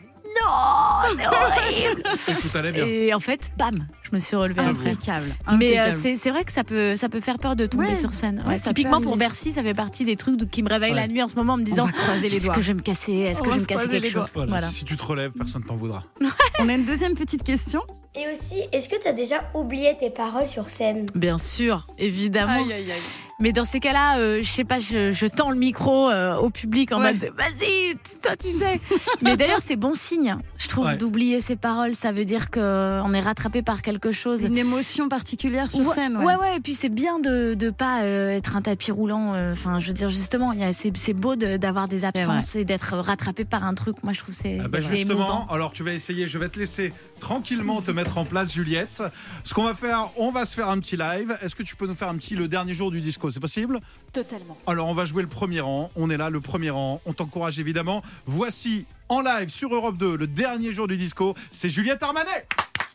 non, 0.42 1.16
c'est 1.18 1.28
horrible. 1.28 2.04
Et 2.28 2.34
tout 2.34 2.58
allait 2.58 2.72
bien. 2.72 2.86
et 2.86 3.14
en 3.14 3.20
fait, 3.20 3.52
bam, 3.58 3.74
je 4.04 4.10
me 4.14 4.20
suis 4.20 4.36
relevée 4.36 4.62
après. 4.62 4.90
Impeccable. 4.92 5.28
Mais 5.58 5.80
euh, 5.80 5.92
c'est 5.92 6.16
c'est 6.16 6.30
vrai 6.32 6.44
que 6.44 6.52
ça 6.52 6.64
peut, 6.64 6.96
ça 6.96 7.10
peut 7.10 7.22
faire 7.22 7.38
peur 7.38 7.56
de 7.56 7.66
tomber 7.66 7.88
Ouais. 7.90 7.96
sur 7.96 8.14
scène. 8.14 8.42
Ouais, 8.46 8.54
Ouais, 8.54 8.58
ça 8.58 8.64
peut 8.64 8.70
typiquement 8.70 9.02
pour 9.02 9.12
arriver. 9.14 9.26
Bercy, 9.26 9.52
ça 9.52 9.64
fait 9.64 9.74
partie 9.74 10.06
des 10.06 10.16
trucs 10.16 10.50
qui 10.50 10.64
me 10.64 10.70
réveillent 10.70 10.92
Ouais. 10.92 10.96
la 11.02 11.08
nuit 11.08 11.22
en 11.24 11.28
ce 11.28 11.36
moment 11.36 11.54
en 11.54 11.58
me 11.58 11.64
disant 11.64 11.86
va 11.86 11.92
croiser 11.92 12.30
les 12.30 12.38
est-ce 12.38 12.46
doigts. 12.46 12.56
que 12.56 12.62
je 12.62 12.68
vais 12.68 12.74
me 12.74 12.82
casser? 12.82 13.14
Est-ce 13.14 13.42
On 13.42 13.44
que 13.44 13.50
va 13.50 13.56
je 13.56 13.60
vais 13.60 13.60
se 13.60 13.64
me 13.64 13.68
casser 13.68 13.84
croiser 13.86 14.02
quelque 14.02 14.14
les 14.16 14.22
chose? 14.22 14.32
Voilà, 14.34 14.50
Voilà. 14.50 14.68
Si 14.68 14.86
tu 14.86 14.98
te 14.98 15.04
relèves, 15.04 15.32
personne 15.32 15.64
t'en 15.64 15.76
voudra. 15.76 16.04
On 16.60 16.70
a 16.70 16.74
une 16.74 16.86
deuxième 16.86 17.16
petite 17.16 17.44
question. 17.44 17.82
Et 18.16 18.26
aussi, 18.34 18.62
est-ce 18.72 18.88
que 18.88 18.96
t'as 19.02 19.12
déjà 19.12 19.44
oublié 19.54 19.96
tes 20.00 20.10
paroles 20.10 20.48
sur 20.48 20.70
scène? 20.70 21.06
Bien 21.16 21.38
sûr, 21.38 21.86
évidemment. 21.98 22.54
aïe, 22.66 22.72
aïe. 22.74 22.92
Mais 23.40 23.52
dans 23.52 23.66
ces 23.66 23.82
cas-là, 23.82 24.18
euh, 24.18 24.40
je 24.42 24.50
sais 24.50 24.64
pas, 24.64 24.80
je, 24.80 25.12
je 25.12 25.26
tends 25.28 25.52
le 25.52 25.58
micro 25.58 26.10
euh, 26.10 26.36
au 26.38 26.50
public 26.50 26.94
en 26.94 27.02
Ouais. 27.02 27.12
mode 27.14 27.32
vas-y, 27.38 27.96
toi 28.22 28.36
tu 28.38 28.48
sais. 28.50 28.80
Mais 29.22 29.36
d'ailleurs, 29.36 29.60
c'est 29.62 29.76
bon 29.76 29.94
signe, 29.94 30.38
je 30.58 30.68
trouve, 30.70 30.86
Ouais. 30.86 30.96
d'oublier 30.96 31.42
ses 31.42 31.58
paroles. 31.58 31.96
Ça 31.96 32.14
veut 32.14 32.24
dire 32.24 32.50
qu'on 32.50 33.14
est 33.14 33.20
rattrapé 33.20 33.62
par 33.62 33.82
quelque 33.82 34.14
chose. 34.14 34.44
Une 34.44 34.58
émotion 34.58 35.10
particulière 35.10 35.70
sur 35.70 35.92
scène. 35.94 36.16
ouais, 36.18 36.36
ouais, 36.36 36.56
et 36.56 36.60
puis 36.62 36.76
c'est 36.76 36.88
bien 36.90 37.20
de 37.20 37.58
ne 37.60 37.70
pas 37.72 38.04
euh, 38.04 38.30
être 38.30 38.56
un 38.56 38.62
tapis 38.62 38.92
roulant. 38.92 39.34
euh, 39.34 39.52
Enfin, 39.52 39.80
je 39.80 39.88
veux 39.88 39.94
dire, 39.94 40.10
justement, 40.10 40.54
c'est 40.72 41.14
beau 41.14 41.36
de- 41.36 41.58
d'avoir 41.58 41.88
des 41.90 42.06
absences 42.06 42.56
et 42.56 42.64
d'être 42.64 42.96
rattrapé 42.98 43.44
par 43.44 43.66
un 43.66 43.74
truc. 43.74 43.98
Moi, 44.04 44.14
je 44.14 44.20
trouve 44.20 44.34
c'est 44.34 44.60
Ah 44.64 44.68
bah 44.70 44.80
justement, 44.80 45.12
émouvant. 45.14 45.48
alors 45.50 45.74
tu 45.74 45.84
vas 45.84 45.92
essayer, 45.94 46.28
je 46.28 46.38
vais 46.38 46.48
te 46.50 46.58
laisser 46.60 46.94
tranquillement 47.20 47.82
te 47.82 47.92
mettre 47.92 48.18
en 48.18 48.24
place 48.26 48.54
Juliette. 48.54 49.04
Ce 49.44 49.54
qu'on 49.54 49.64
va 49.64 49.74
faire, 49.74 50.10
on 50.18 50.32
va 50.32 50.46
se 50.46 50.56
faire 50.56 50.70
un 50.70 50.80
petit 50.80 50.96
live. 50.98 51.38
Est-ce 51.42 51.54
que 51.56 51.64
tu 51.64 51.76
peux 51.76 51.88
nous 51.88 51.96
faire 51.96 52.10
un 52.10 52.16
petit 52.16 52.36
le 52.36 52.48
dernier 52.48 52.74
jour 52.74 52.92
du 52.92 53.02
C'est 53.32 53.40
possible 53.40 53.80
Totalement. 54.14 54.58
Alors 54.68 54.88
on 54.88 54.94
va 54.94 55.06
jouer 55.06 55.22
le 55.22 55.30
premier 55.30 55.60
rang, 55.62 55.92
on 55.96 56.10
est 56.10 56.18
là 56.18 56.30
le 56.30 56.42
premier 56.42 56.70
rang, 56.70 57.02
on 57.06 57.14
t'encourage 57.14 57.60
évidemment. 57.60 58.02
Voici 58.26 58.86
en 59.10 59.22
live 59.22 59.50
sur 59.50 59.74
Europe 59.74 59.98
2 59.98 60.18
le 60.18 60.28
dernier 60.28 60.72
jour 60.72 60.88
du 60.88 60.98
disco, 60.98 61.36
c'est 61.52 61.70
Juliette 61.70 62.02
Armanet. 62.04 62.48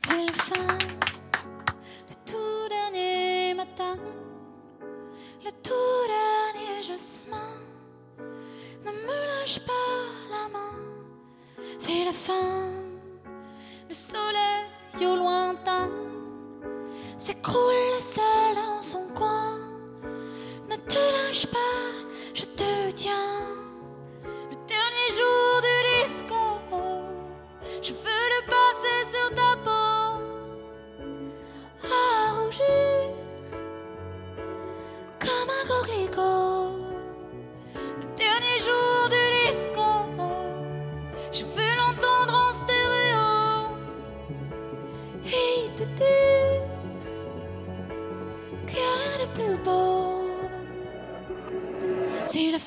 C'est 0.02 0.26
la 0.26 0.32
fin, 0.32 0.78
le 2.08 2.14
tout 2.24 2.68
dernier 2.68 3.54
matin, 3.54 3.96
le 5.44 5.50
tout 5.62 5.72
dernier 6.08 6.82
jasmin. 6.82 7.36
Ne 8.84 8.90
me 8.90 9.40
lâche 9.40 9.60
pas 9.60 9.72
la 10.30 10.48
main, 10.52 10.76
c'est 11.78 12.04
la 12.04 12.12
fin. 12.12 12.70
Le 13.88 13.94
soleil 13.94 15.06
au 15.06 15.16
lointain 15.16 15.88
s'écroule 17.18 18.00
seul 18.00 18.54
dans 18.54 18.80
son 18.80 19.06
coin. 19.14 19.69
Je 21.32 21.46
te 22.56 22.90
tiens. 22.96 23.12
Le 24.50 24.56
dernier 24.66 25.08
jour 25.16 25.60
du 25.62 25.76
disco, 26.02 26.40
je 27.80 27.92
veux 27.92 28.26
le 28.34 28.40
passer 28.50 28.98
sur 29.12 29.28
ta 29.36 29.50
peau 29.64 30.18
à 31.84 32.32
rougir 32.34 33.00
comme 35.20 35.50
un 35.50 35.64
coquelicot. 35.68 36.64
Le 37.76 38.06
dernier 38.16 38.58
jour 38.58 39.08
du 39.08 39.22
disco, 39.46 39.88
je 41.30 41.44
veux 41.44 41.74
l'entendre 41.78 42.34
en 42.34 42.52
stéréo 42.54 43.28
et 45.26 45.70
te 45.76 45.84
dire 45.84 46.62
qu'il 48.66 48.80
n'y 48.80 48.84
a 48.84 48.94
rien 48.98 49.16
de 49.24 49.30
plus 49.32 49.56
beau. 49.62 49.89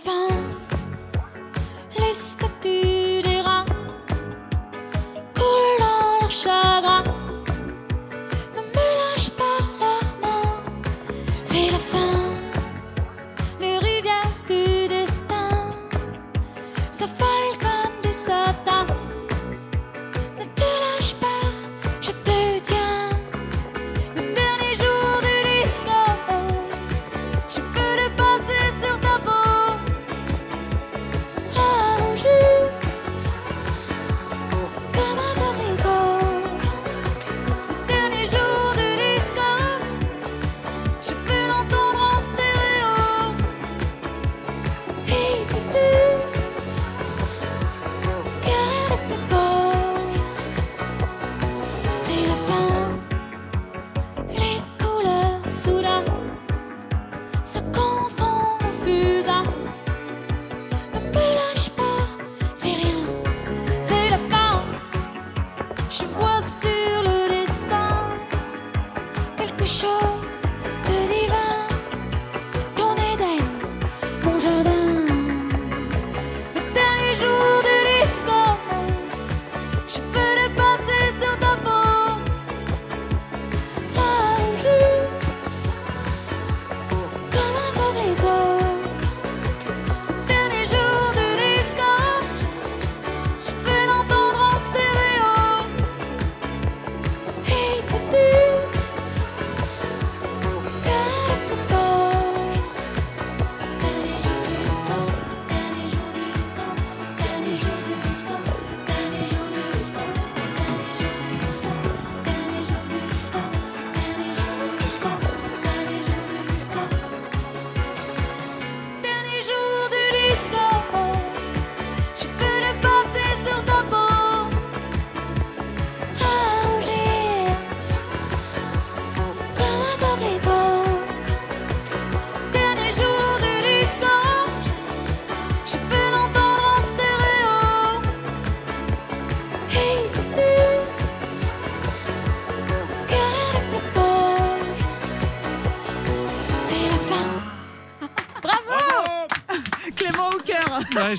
C'est 0.02 0.53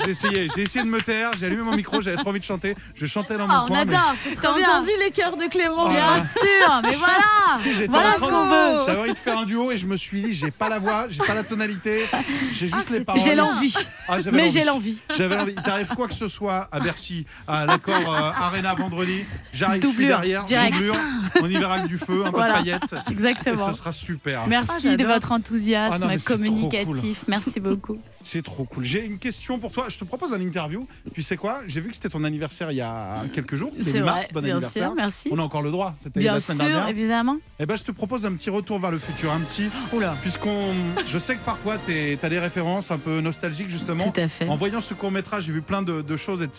j'ai 0.05 0.11
essayé. 0.13 0.49
J'ai 0.55 0.63
essayé 0.63 0.85
de 0.85 0.91
me 0.91 1.01
taire. 1.01 1.31
J'ai 1.39 1.47
allumé 1.47 1.63
mon 1.63 1.77
micro. 1.77 2.01
J'avais 2.01 2.17
trop 2.17 2.31
envie 2.31 2.41
de 2.41 2.45
chanter. 2.45 2.75
Je 2.95 3.07
chantais 3.07 3.37
dans 3.37 3.47
mon 3.47 3.55
Ah, 3.55 3.63
on 3.65 3.69
coin. 3.69 3.85
mais- 3.85 3.95
adore, 3.95 4.15
c'est 4.23 4.35
T'as 4.41 4.51
entendu 4.53 4.91
les 5.01 5.11
cœurs 5.11 5.37
de 5.37 5.45
Clément 5.47 5.85
Oh 5.87 5.89
Bien 5.89 6.17
là. 6.19 6.25
sûr, 6.25 6.81
mais 6.83 6.95
voilà. 6.97 7.15
Si, 7.59 7.73
j'étais 7.73 7.87
Voilà 7.89 8.15
ce 8.15 8.21
qu'on 8.21 8.47
veut. 8.47 8.83
J'avais 8.87 9.01
envie 9.01 9.13
de 9.13 9.19
faire 9.19 9.39
un 9.39 9.45
duo 9.47 9.71
et 9.71 9.77
je 9.77 9.87
me 9.87 9.97
suis 9.97 10.21
dit, 10.23 10.33
j'ai 10.33 10.51
pas 10.51 10.69
la 10.69 10.79
voix, 10.79 11.07
j'ai 11.09 11.23
pas 11.23 11.35
la 11.35 11.45
tonalité, 11.45 12.07
j'ai 12.53 12.67
juste 12.69 12.91
les 12.91 13.05
paroles. 13.05 13.23
J'ai 13.23 13.35
l'envie. 13.35 13.75
Ah, 14.09 14.17
Mais 14.33 14.49
j'ai 14.51 14.65
l'envie. 14.65 15.01
J'avais 15.17 15.37
l'envie. 15.37 15.55
Il 15.57 15.63
t'arrive 15.63 15.89
quoi 15.89 16.09
que 16.09 16.15
ce 16.15 16.27
soit 16.29 16.69
à 16.73 16.81
Bercy, 16.81 17.27
à 17.47 17.65
l'accord 17.67 17.95
euh, 18.13 18.31
Arena 18.43 18.75
vendredi, 18.75 19.25
j'arrive, 19.53 19.83
je 19.83 19.87
suis 19.87 19.97
Doublure, 19.97 20.09
derrière, 20.19 20.45
direct. 20.45 20.73
doublure, 20.73 20.97
on 21.43 21.47
y 21.49 21.55
verra 21.57 21.81
que 21.81 21.87
du 21.89 21.99
feu, 21.99 22.25
un 22.27 22.31
Voilà. 22.31 22.55
peu 22.55 22.61
de 22.61 22.65
paillettes. 22.65 22.95
Et 23.09 23.13
Exactement. 23.13 23.67
ça 23.67 23.75
sera 23.75 23.93
super. 23.93 24.47
Merci 24.49 24.89
Ah, 24.93 24.97
de 24.97 25.05
votre 25.05 25.31
enthousiasme 25.33 25.95
Ah 25.95 25.99
non, 25.99 26.07
mais 26.09 26.19
communicatif. 26.19 27.23
Merci 27.29 27.61
beaucoup. 27.61 27.99
C'est 28.25 28.43
trop 28.43 28.65
cool. 28.65 28.85
J'ai 28.85 29.05
une 29.05 29.19
question 29.19 29.59
pour 29.59 29.71
toi. 29.71 29.87
Je 29.89 29.99
te 29.99 30.05
propose 30.05 30.33
un 30.33 30.41
interview. 30.41 30.87
Tu 31.15 31.23
sais 31.23 31.37
quoi? 31.37 31.61
J'ai 31.69 31.81
vu 31.81 31.91
que 31.91 31.95
c'était 31.95 32.09
ton 32.09 32.25
anniversaire 32.25 32.73
il 32.73 32.77
y 32.77 32.81
a 32.81 33.23
quelques 33.33 33.55
jours. 33.55 33.71
C'est 33.83 34.01
mars. 34.01 34.19
vrai, 34.19 34.29
Bon 34.33 34.41
bien 34.41 34.53
anniversaire. 34.55 34.89
sûr, 34.89 34.95
merci. 34.97 35.29
On 35.31 35.39
a 35.39 35.43
encore 35.43 35.63
le 35.63 35.71
droit. 35.71 35.95
C'était 35.99 36.21
la 36.21 36.41
semaine 36.41 36.59
sûr, 36.59 36.67
dernière. 36.67 36.89
évidemment. 36.89 37.37
Eh 37.61 37.67
ben, 37.67 37.77
je 37.77 37.83
te 37.83 37.93
propose 37.93 38.27
un 38.27 38.35
petit 38.35 38.51
retour 38.51 38.79
vers 38.81 38.91
le 38.91 38.99
futur, 38.99 39.31
un 39.33 39.41
petit. 39.41 39.69
Oula. 39.93 40.17
Puisqu'on, 40.23 40.73
je 41.07 41.19
sais 41.19 41.37
que 41.37 41.45
parfois 41.45 41.77
tu 41.87 42.19
as 42.23 42.29
des 42.29 42.39
références 42.39 42.91
un 42.91 42.99
peu 42.99 43.21
nostalgiques 43.21 43.69
justement. 43.69 44.11
Tout 44.11 44.21
à 44.21 44.27
fait. 44.29 44.49
En 44.49 44.57
voyant 44.57 44.81
ce 44.81 44.95
court 44.95 45.11
métrage, 45.11 45.45
j'ai 45.45 45.53
vu 45.53 45.63
plein 45.63 45.83
de, 45.83 46.01
de 46.03 46.17
choses 46.17 46.43
et 46.43 46.47
de 46.47 46.53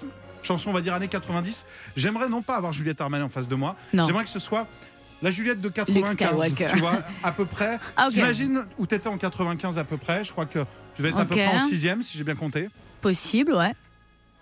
chansons, 0.43 0.69
on 0.69 0.73
va 0.73 0.81
dire 0.81 0.93
années 0.93 1.07
90. 1.07 1.65
J'aimerais 1.97 2.29
non 2.29 2.41
pas 2.43 2.55
avoir 2.55 2.71
Juliette 2.73 3.01
Armanet 3.01 3.23
en 3.25 3.29
face 3.29 3.47
de 3.47 3.55
moi. 3.55 3.75
Non. 3.93 4.05
J'aimerais 4.05 4.23
que 4.23 4.29
ce 4.29 4.39
soit 4.39 4.67
la 5.23 5.31
Juliette 5.31 5.61
de 5.61 5.67
Luke 5.69 5.75
95. 5.75 6.11
Skywalker. 6.51 6.67
Tu 6.71 6.79
vois, 6.79 6.99
à 7.23 7.31
peu 7.31 7.45
près. 7.45 7.79
Ah, 7.97 8.05
ok. 8.07 8.13
T'imagines 8.13 8.63
où 8.77 8.85
t'étais 8.85 9.07
en 9.07 9.17
95 9.17 9.77
à 9.79 9.83
peu 9.83 9.97
près? 9.97 10.23
Je 10.23 10.31
crois 10.31 10.45
que 10.45 10.59
tu 10.95 11.01
vas 11.01 11.09
être 11.09 11.17
à 11.17 11.25
peu 11.25 11.33
Ok. 11.35 11.41
près 11.41 11.57
en 11.57 11.65
sixième, 11.65 12.01
si 12.03 12.17
j'ai 12.17 12.23
bien 12.23 12.35
compté. 12.35 12.69
Possible, 13.01 13.53
ouais. 13.53 13.73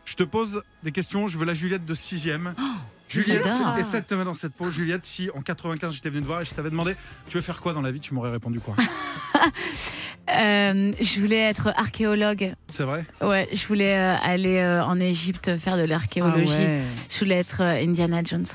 Je 0.06 0.16
te 0.16 0.24
pose 0.24 0.62
des 0.84 0.92
questions. 0.92 1.28
Je 1.28 1.38
veux 1.38 1.46
la 1.46 1.54
Juliette 1.54 1.86
de 1.86 1.94
sixième. 1.94 2.54
Juliette, 3.10 3.44
j'adore. 3.46 3.78
essaie 3.78 4.02
de 4.02 4.06
te 4.06 4.14
mettre 4.16 4.26
dans 4.26 4.34
cette 4.34 4.54
peau. 4.54 4.72
Juliette, 4.72 5.06
si 5.06 5.30
en 5.36 5.42
95 5.42 5.94
j'étais 5.94 6.10
venu 6.10 6.22
te 6.22 6.26
voir 6.28 6.42
et 6.42 6.46
je 6.46 6.54
t'avais 6.54 6.72
demandé, 6.72 6.96
tu 7.30 7.38
veux 7.38 7.42
faire 7.44 7.62
quoi 7.62 7.74
dans 7.74 7.82
la 7.82 7.92
vie? 7.92 8.00
Tu 8.00 8.14
m'aurais 8.14 8.32
répondu 8.32 8.60
quoi? 8.60 8.76
Euh, 10.30 10.94
je 11.02 11.20
voulais 11.20 11.50
être 11.50 11.74
archéologue. 11.76 12.54
C'est 12.72 12.84
vrai? 12.84 13.06
Ouais, 13.20 13.50
je 13.52 13.68
voulais 13.68 13.98
euh, 13.98 14.16
aller 14.24 14.56
euh, 14.58 14.82
en 14.86 14.98
Égypte 14.98 15.58
faire 15.60 15.76
de 15.76 15.84
l'archéologie. 15.84 16.54
Ah 16.54 16.60
ouais. 16.62 16.82
Je 17.10 17.20
voulais 17.20 17.36
être 17.40 17.62
euh, 17.62 17.84
Indiana 17.84 18.22
Jones. 18.24 18.46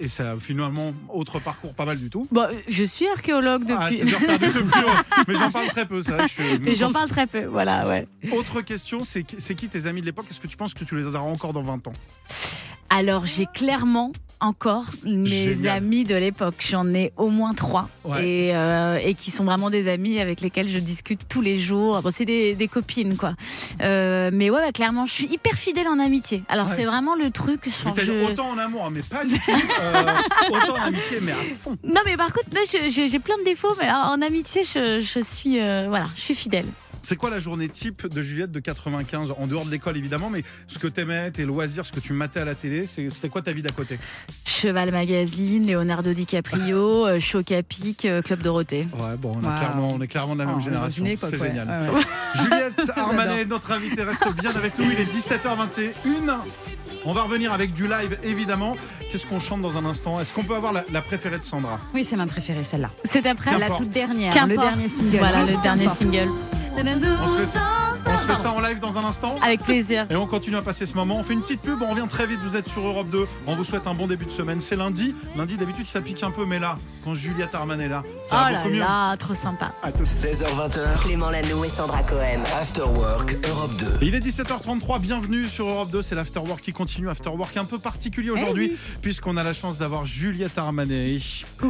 Et 0.00 0.08
ça, 0.08 0.34
finalement, 0.38 0.92
autre 1.08 1.38
parcours 1.38 1.72
pas 1.72 1.84
mal 1.84 1.96
du 1.98 2.10
tout. 2.10 2.26
Bon, 2.32 2.48
je 2.66 2.82
suis 2.82 3.06
archéologue 3.06 3.64
Ah, 3.78 3.88
depuis. 3.90 4.02
ouais. 4.02 4.10
mais 5.28 5.34
j'en 5.34 5.50
parle 5.52 5.68
très 5.68 5.86
peu, 5.86 6.02
ça. 6.02 6.26
je 6.26 6.56
Mais 6.64 6.74
j'en 6.74 6.92
parle 6.92 7.08
très 7.08 7.26
peu, 7.28 7.44
voilà, 7.44 7.86
ouais. 7.86 8.08
Autre 8.32 8.60
question, 8.60 9.00
c'est 9.04 9.22
qui 9.24 9.68
tes 9.68 9.86
amis 9.86 10.00
de 10.00 10.06
l'époque? 10.06 10.26
Est-ce 10.30 10.40
que 10.40 10.48
tu 10.48 10.56
penses 10.56 10.74
que 10.74 10.82
tu 10.84 10.96
les 10.96 11.04
auras 11.06 11.20
encore 11.20 11.52
dans 11.52 11.62
20 11.62 11.86
ans? 11.88 11.92
Alors, 12.90 13.24
j'ai 13.26 13.46
clairement 13.46 14.12
encore 14.44 14.84
mes 15.04 15.54
Génial. 15.54 15.76
amis 15.78 16.04
de 16.04 16.14
l'époque. 16.14 16.64
J'en 16.70 16.92
ai 16.94 17.12
au 17.16 17.28
moins 17.30 17.54
trois. 17.54 17.88
Ouais. 18.04 18.26
Et, 18.26 18.56
euh, 18.56 18.98
et 19.02 19.14
qui 19.14 19.30
sont 19.30 19.44
vraiment 19.44 19.70
des 19.70 19.88
amis 19.88 20.18
avec 20.20 20.40
lesquels 20.40 20.68
je 20.68 20.78
discute 20.78 21.22
tous 21.28 21.40
les 21.40 21.58
jours. 21.58 22.00
Bon, 22.02 22.10
c'est 22.10 22.24
des, 22.24 22.54
des 22.54 22.68
copines, 22.68 23.16
quoi. 23.16 23.34
Euh, 23.82 24.30
mais 24.32 24.50
ouais, 24.50 24.60
ouais, 24.60 24.72
clairement, 24.72 25.06
je 25.06 25.12
suis 25.12 25.26
hyper 25.32 25.54
fidèle 25.54 25.88
en 25.88 25.98
amitié. 25.98 26.42
Alors, 26.48 26.66
Ouais. 26.68 26.72
c'est 26.76 26.84
vraiment 26.84 27.14
le 27.14 27.30
truc. 27.30 27.68
Genre, 27.84 27.94
je- 27.98 28.30
Autant 28.30 28.50
en 28.50 28.58
amour, 28.58 28.84
hein, 28.86 28.92
mais 28.94 29.02
pas 29.02 29.24
du 29.24 29.34
tout. 29.38 29.50
euh, 29.50 30.04
autant 30.50 30.74
en 30.74 30.86
amitié, 30.86 31.18
mais 31.22 31.32
à 31.32 31.36
fond. 31.58 31.76
Non, 31.82 32.00
mais 32.06 32.16
par 32.16 32.32
contre, 32.32 32.48
j'ai 32.88 33.18
plein 33.18 33.38
de 33.38 33.44
défauts, 33.44 33.74
mais 33.80 33.90
en 33.90 34.20
amitié, 34.22 34.62
je, 34.64 35.00
je 35.00 35.20
suis, 35.20 35.58
voilà, 35.88 36.06
je 36.16 36.20
suis 36.20 36.34
fidèle. 36.34 36.66
C'est 37.04 37.16
quoi 37.16 37.28
la 37.28 37.38
journée 37.38 37.68
type 37.68 38.06
de 38.08 38.22
Juliette 38.22 38.50
de 38.50 38.60
95 38.60 39.34
En 39.38 39.46
dehors 39.46 39.66
de 39.66 39.70
l'école, 39.70 39.98
évidemment, 39.98 40.30
mais 40.30 40.42
ce 40.66 40.78
que 40.78 40.86
t'aimais, 40.86 41.30
tes 41.30 41.44
loisirs, 41.44 41.84
ce 41.84 41.92
que 41.92 42.00
tu 42.00 42.14
matais 42.14 42.40
à 42.40 42.46
la 42.46 42.54
télé, 42.54 42.86
c'était 42.86 43.28
quoi 43.28 43.42
ta 43.42 43.52
vie 43.52 43.60
d'à 43.60 43.72
côté? 43.72 43.98
Cheval 44.46 44.90
Magazine, 44.90 45.66
Leonardo 45.70 46.14
DiCaprio, 46.14 47.06
euh, 47.06 47.20
Choc 47.20 47.52
à 47.52 47.62
Pic, 47.62 48.06
euh, 48.06 48.22
Club 48.22 48.42
Dorothée. 48.42 48.88
Ouais, 48.98 49.16
bon, 49.18 49.32
on, 49.36 49.40
clairement, 49.40 50.00
est 50.00 50.06
clairement 50.06 50.34
de 50.34 50.38
la 50.40 50.46
même 50.46 50.56
Ah, 50.58 50.64
génération. 50.64 51.04
C'est 51.20 51.38
ouais. 51.38 51.48
génial. 51.48 51.68
Ah 51.70 51.92
ouais. 51.92 52.02
Juliette 52.42 52.90
Armanet, 52.96 53.44
notre 53.44 53.70
invitée, 53.72 54.02
reste 54.02 54.26
bien 54.40 54.56
avec 54.56 54.78
nous. 54.78 54.86
Il 54.90 54.98
est 54.98 55.12
17h21. 55.12 56.38
On 57.04 57.12
va 57.12 57.24
revenir 57.24 57.52
avec 57.52 57.74
du 57.74 57.86
live, 57.86 58.16
évidemment. 58.22 58.76
Qu'est-ce 59.12 59.26
qu'on 59.26 59.40
chante 59.40 59.60
dans 59.60 59.76
un 59.76 59.84
instant? 59.84 60.22
Est-ce 60.22 60.32
qu'on 60.32 60.44
peut 60.44 60.56
avoir 60.56 60.72
la, 60.72 60.86
la 60.90 61.02
préférée 61.02 61.38
de 61.38 61.44
Sandra? 61.44 61.78
Oui, 61.92 62.02
c'est 62.02 62.16
ma 62.16 62.26
préférée, 62.26 62.64
celle-là. 62.64 62.90
C'est 63.04 63.26
après. 63.26 63.58
La 63.58 63.68
toute 63.68 63.90
dernière, 63.90 64.32
le 64.46 64.56
dernier 64.56 64.86
single. 64.86 65.18
Voilà, 65.18 65.44
le 65.44 65.60
dernier 65.62 65.88
single. 65.90 66.30
On 66.76 67.26
se, 67.26 67.40
fait 67.40 67.46
ça, 67.46 67.83
on 68.06 68.16
se 68.18 68.26
fait 68.26 68.36
ça 68.36 68.50
en 68.52 68.60
live 68.60 68.80
dans 68.80 68.96
un 68.98 69.04
instant 69.04 69.36
Avec 69.42 69.60
plaisir. 69.62 70.06
et 70.10 70.16
on 70.16 70.26
continue 70.26 70.56
à 70.56 70.62
passer 70.62 70.86
ce 70.86 70.94
moment. 70.94 71.18
On 71.18 71.22
fait 71.22 71.32
une 71.34 71.42
petite 71.42 71.62
pub, 71.62 71.80
on 71.82 71.90
revient 71.90 72.06
très 72.08 72.26
vite. 72.26 72.40
Vous 72.40 72.56
êtes 72.56 72.68
sur 72.68 72.86
Europe 72.86 73.08
2. 73.10 73.26
On 73.46 73.54
vous 73.54 73.64
souhaite 73.64 73.86
un 73.86 73.94
bon 73.94 74.06
début 74.06 74.24
de 74.26 74.30
semaine. 74.30 74.60
C'est 74.60 74.76
lundi. 74.76 75.14
Lundi, 75.36 75.56
d'habitude, 75.56 75.88
ça 75.88 76.00
pique 76.00 76.22
un 76.22 76.30
peu, 76.30 76.44
mais 76.44 76.58
là, 76.58 76.78
quand 77.02 77.14
Juliette 77.14 77.54
Armanet 77.54 77.84
est 77.84 77.88
là, 77.88 78.02
ça 78.28 78.36
Oh 78.40 78.44
va 78.44 78.50
là 78.50 78.58
beaucoup 78.58 78.70
mieux. 78.74 78.78
là, 78.80 79.16
trop 79.16 79.34
sympa. 79.34 79.72
À 79.82 79.92
tous. 79.92 80.04
16h20h, 80.04 81.02
Clément 81.02 81.30
Lanoux 81.30 81.64
et 81.64 81.68
Sandra 81.68 82.02
Cohen. 82.02 82.42
After 82.60 82.82
Work 82.82 83.36
Europe 83.48 83.72
2. 83.78 83.86
Il 84.02 84.14
est 84.14 84.20
17h33, 84.20 85.00
bienvenue 85.00 85.46
sur 85.46 85.66
Europe 85.68 85.90
2, 85.90 86.02
c'est 86.02 86.14
l'Afterwork 86.14 86.60
qui 86.60 86.72
continue, 86.72 87.08
Afterwork 87.08 87.56
un 87.56 87.64
peu 87.64 87.78
particulier 87.78 88.30
aujourd'hui, 88.30 88.72
puisqu'on 89.02 89.36
a 89.36 89.42
la 89.42 89.52
chance 89.54 89.78
d'avoir 89.78 90.04
Juliette 90.06 90.58
Armanet. 90.58 91.18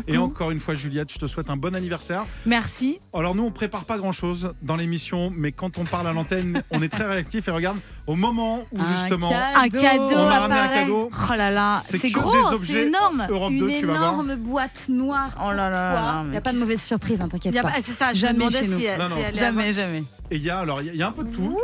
Et 0.08 0.16
encore 0.18 0.50
une 0.50 0.60
fois, 0.60 0.74
Juliette, 0.74 1.12
je 1.12 1.18
te 1.18 1.26
souhaite 1.26 1.50
un 1.50 1.56
bon 1.56 1.74
anniversaire. 1.74 2.24
Merci. 2.46 2.98
Alors 3.12 3.34
nous, 3.34 3.44
on 3.44 3.50
prépare 3.50 3.84
pas 3.84 3.98
grand-chose 3.98 4.52
dans 4.62 4.76
l'émission, 4.76 5.32
mais 5.34 5.52
quand 5.52 5.78
on 5.78 5.84
parle 5.84 6.06
à 6.06 6.12
l'antenne, 6.12 6.23
on 6.70 6.82
est 6.82 6.88
très 6.88 7.04
réactif. 7.06 7.48
Et 7.48 7.50
regarde, 7.50 7.78
au 8.06 8.14
moment 8.16 8.60
où 8.72 8.80
Un 8.80 8.94
justement 9.00 9.30
Un 9.32 9.68
cadeau, 9.68 10.14
On 10.16 10.28
m'a 10.28 10.40
ramené 10.40 10.60
un 10.60 10.68
cadeau. 10.68 11.10
Oh 11.12 11.34
là 11.36 11.50
là, 11.50 11.80
C'est 11.84 12.10
gros, 12.10 12.32
c'est 12.60 12.86
énorme. 12.86 13.26
Europe 13.28 13.50
Une 13.50 13.60
2, 13.60 13.68
tu 13.68 13.86
vas 13.86 13.92
voir. 13.94 14.12
énorme 14.12 14.36
boîte 14.36 14.86
noire. 14.88 15.30
Oh 15.44 15.52
là 15.52 15.70
là. 15.70 16.22
Il 16.26 16.30
n'y 16.30 16.36
a 16.36 16.40
pas 16.40 16.52
de 16.52 16.58
mauvaise 16.58 16.82
surprise, 16.82 17.20
hein, 17.20 17.28
t'inquiète 17.28 17.56
a 17.56 17.62
pas. 17.62 17.70
pas- 17.70 17.80
C'est 17.82 17.92
ça, 17.92 18.12
je 18.12 18.20
Jamais 18.20 18.50
chez 18.50 18.66
nous. 18.66 18.78
si, 18.78 18.86
Non, 18.86 19.08
non. 19.08 19.16
si 19.16 19.20
elle 19.20 19.26
allait 19.26 19.36
Jamais, 19.36 19.72
jamais. 19.72 20.04
Et 20.30 20.36
il 20.36 20.42
y 20.42 20.50
a 20.50 20.58
alors 20.60 20.80
il 20.80 20.86
y 20.86 20.90
a- 20.90 20.92
il 20.94 20.98
y, 20.98 21.02
a 21.02 21.08
un 21.08 21.12
peu 21.12 21.22
de 21.24 21.34
tout. 21.34 21.56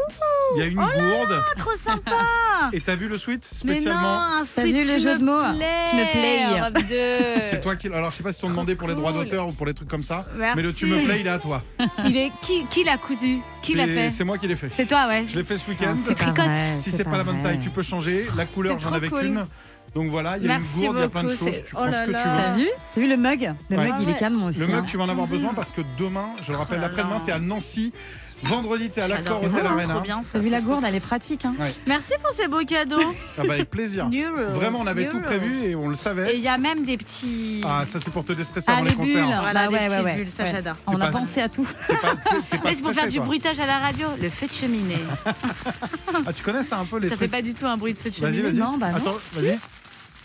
Il 0.57 0.59
y 0.59 0.63
a 0.63 0.67
une 0.67 0.75
gourde. 0.75 1.33
avoir- 1.33 1.55
Trop 1.57 1.77
sympa. 1.77 2.13
Et 2.73 2.81
t'as 2.81 2.95
vu 2.97 3.09
le 3.09 3.17
suite 3.19 3.51
Mais 3.65 3.73
non, 3.73 3.77
spécialement 3.77 4.21
un 4.21 4.43
T'as 4.55 4.65
vu 4.65 4.73
le 4.85 4.85
tu 4.95 4.99
jeu 5.01 5.15
me 5.15 5.19
de 5.19 5.25
mots 5.25 5.55
plais, 5.57 5.85
Tu 5.91 5.97
me 5.97 6.11
plais. 6.11 6.59
Europe 6.59 6.79
2. 6.89 7.41
C'est 7.43 7.61
toi 7.61 7.77
qui. 7.77 7.89
Alors 7.89 8.11
je 8.11 8.17
sais 8.17 8.23
pas 8.23 8.33
si 8.33 8.41
t'ont 8.41 8.51
demandé 8.51 8.75
pour 8.77 8.89
les 8.89 8.95
droits 8.95 9.13
cool. 9.13 9.25
d'auteur 9.25 9.49
ou 9.49 9.53
pour 9.53 9.67
les 9.67 9.75
trucs 9.75 9.89
comme 9.89 10.03
ça, 10.03 10.27
Merci. 10.37 10.57
mais 10.57 10.63
le 10.63 10.73
tu 10.75 10.87
me 10.87 11.05
plais, 11.05 11.21
il 11.21 11.27
est 11.27 11.31
à 11.31 11.39
toi. 11.39 11.63
Il 12.07 12.17
est 12.17 12.33
qui, 12.43 12.65
qui 12.67 12.85
l'a 12.85 12.99
cousu? 12.99 13.39
Qui 13.63 13.75
l'a 13.75 13.87
C'est- 13.87 13.95
fait? 13.95 14.11
C'est 14.11 14.25
moi 14.25 14.39
qui 14.39 14.47
l'ai 14.49 14.57
fait. 14.57 14.69
C'est 14.75 14.87
toi, 14.87 15.07
ouais. 15.09 15.25
Je 15.27 15.37
l'ai 15.37 15.45
fait 15.45 15.57
ce 15.57 15.69
week-end. 15.69 15.93
Ah, 15.93 15.97
c'est 15.97 16.17
pas 16.19 16.25
tricotes. 16.25 16.45
vrai, 16.45 16.79
Si 16.79 16.91
c'est 16.91 17.05
pas, 17.05 17.17
la 17.19 17.25
bonne 17.25 17.41
vrai. 17.41 17.51
taille, 17.55 17.61
tu 17.61 17.71
peux 17.71 17.83
changer. 17.83 18.27
La 18.37 18.45
couleur, 18.47 18.75
C'est 18.77 18.83
j'en 18.83 18.89
trop 18.89 18.97
avais 18.97 19.09
cool. 19.09 19.21
qu'une. 19.21 19.45
Donc 19.95 20.09
voilà, 20.09 20.37
il 20.37 20.45
y 20.45 20.47
a 20.47 20.49
Merci 20.59 20.81
une 20.85 20.87
gourde, 20.87 20.97
il 20.99 21.01
y 21.01 21.05
a 21.05 21.09
plein 21.09 21.23
de 21.25 21.29
beaucoup, 21.31 21.45
choses. 21.47 21.55
c'est- 21.55 21.65
Tu 21.65 21.75
oh 21.75 21.79
prends 21.79 21.87
ce 21.87 21.91
là 21.93 22.01
que 22.03 22.07
tu 22.07 22.13
là. 22.13 22.23
T'as 22.23 22.51
veux. 22.53 22.59
vu? 22.61 22.69
T'as 22.95 23.01
vu 23.01 23.09
le 23.09 23.17
mug? 23.17 23.55
Le 23.71 23.77
Ouais. 23.77 23.85
mug, 23.89 23.95
il 24.03 24.09
est 24.11 24.17
canon 24.17 24.47
aussi. 24.47 24.61
Le 24.61 24.67
hein. 24.67 24.69
mug, 24.69 24.85
tu 24.87 24.97
vas 24.97 25.05
en 25.05 25.09
avoir 25.09 25.27
besoin 25.27 25.53
parce 25.55 25.73
que 25.73 25.81
demain, 25.99 26.29
je 26.43 26.53
le 26.53 26.59
rappelle, 26.59 26.79
Oh 26.79 26.83
là 26.83 26.89
l'après-demain, 26.89 27.17
là. 27.17 27.23
t'es 27.27 27.33
à 27.33 27.41
Nancy. 27.41 27.93
Vendredi, 28.43 28.91
t'es 28.91 29.03
à 29.03 29.09
l'accord 29.09 29.41
J'adore 29.43 29.45
Hôtel 29.45 29.63
ça, 29.63 29.69
c'est 29.69 29.91
Arena. 29.91 30.23
T'as 30.33 30.39
vu 30.39 30.49
la 30.49 30.61
gourde, 30.61 30.85
elle 30.87 30.95
est 30.95 31.01
pratique. 31.01 31.45
Hein. 31.45 31.55
Merci 31.87 32.13
pour 32.23 32.33
ces 32.33 32.49
beaux 32.49 32.65
cadeaux. 32.65 32.97
Ah 33.39 33.43
bah, 33.47 33.55
avec 33.55 33.71
plaisir. 33.71 34.11
Euros, 34.13 34.51
Vraiment, 34.51 34.81
on 34.83 34.87
avait 34.87 35.09
tout 35.09 35.21
prévu 35.21 35.65
et 35.71 35.75
on 35.77 35.89
le 35.89 35.95
Et 35.95 35.97
savait. 35.97 36.37
il 36.37 36.41
y 36.43 36.49
a 36.49 36.59
même 36.59 36.85
des 36.85 36.97
petits. 36.97 37.63
Ah, 37.65 37.85
ça, 37.87 37.99
c'est 38.01 38.11
pour 38.13 38.25
te 38.25 38.33
déstresser 38.33 38.67
Ah, 38.69 38.75
avant 38.77 38.85
les 38.85 38.91
les 38.91 38.97
concerts. 38.97 39.27
bulles. 39.27 39.37
Voilà, 39.41 39.53
Bah 39.53 39.69
des 39.69 39.75
ouais, 39.75 39.89
ouais, 39.89 40.01
ouais. 40.05 40.15
bulles, 40.17 40.29
ça, 40.37 40.43
Ouais. 40.45 40.51
j'adore. 40.53 40.75
On 40.87 41.01
a 41.01 41.09
pensé 41.11 41.41
à 41.41 41.49
tout. 41.49 41.67
C'est 42.67 42.83
pour 42.83 42.93
faire 42.93 43.09
du 43.09 43.21
bruitage 43.21 43.59
à 43.61 43.67
la 43.67 43.79
radio, 43.79 44.07
le 44.21 44.29
feu 44.31 44.47
de 44.47 44.53
cheminée. 44.53 44.99
Ah, 46.27 46.33
tu 46.35 46.43
connais 46.43 46.63
ça 46.63 46.77
un 46.79 46.85
peu 46.85 46.99
les 46.99 47.09
ça 47.09 47.15
fait 47.15 47.19
trucs 47.29 47.31
pas 47.31 47.41
du 47.43 47.55
tout 47.55 47.67
un 47.67 47.77
bruit 47.79 47.95
de 47.95 47.99
feu 47.99 48.11
de 48.11 48.17
Vas-y, 48.21 48.35
cheminée. 48.35 48.51
vas-y. 48.51 48.59
Non, 48.59 48.77
bah 48.77 48.91
non. 48.91 48.97
Attends, 48.97 49.17
vas-y. 49.33 49.59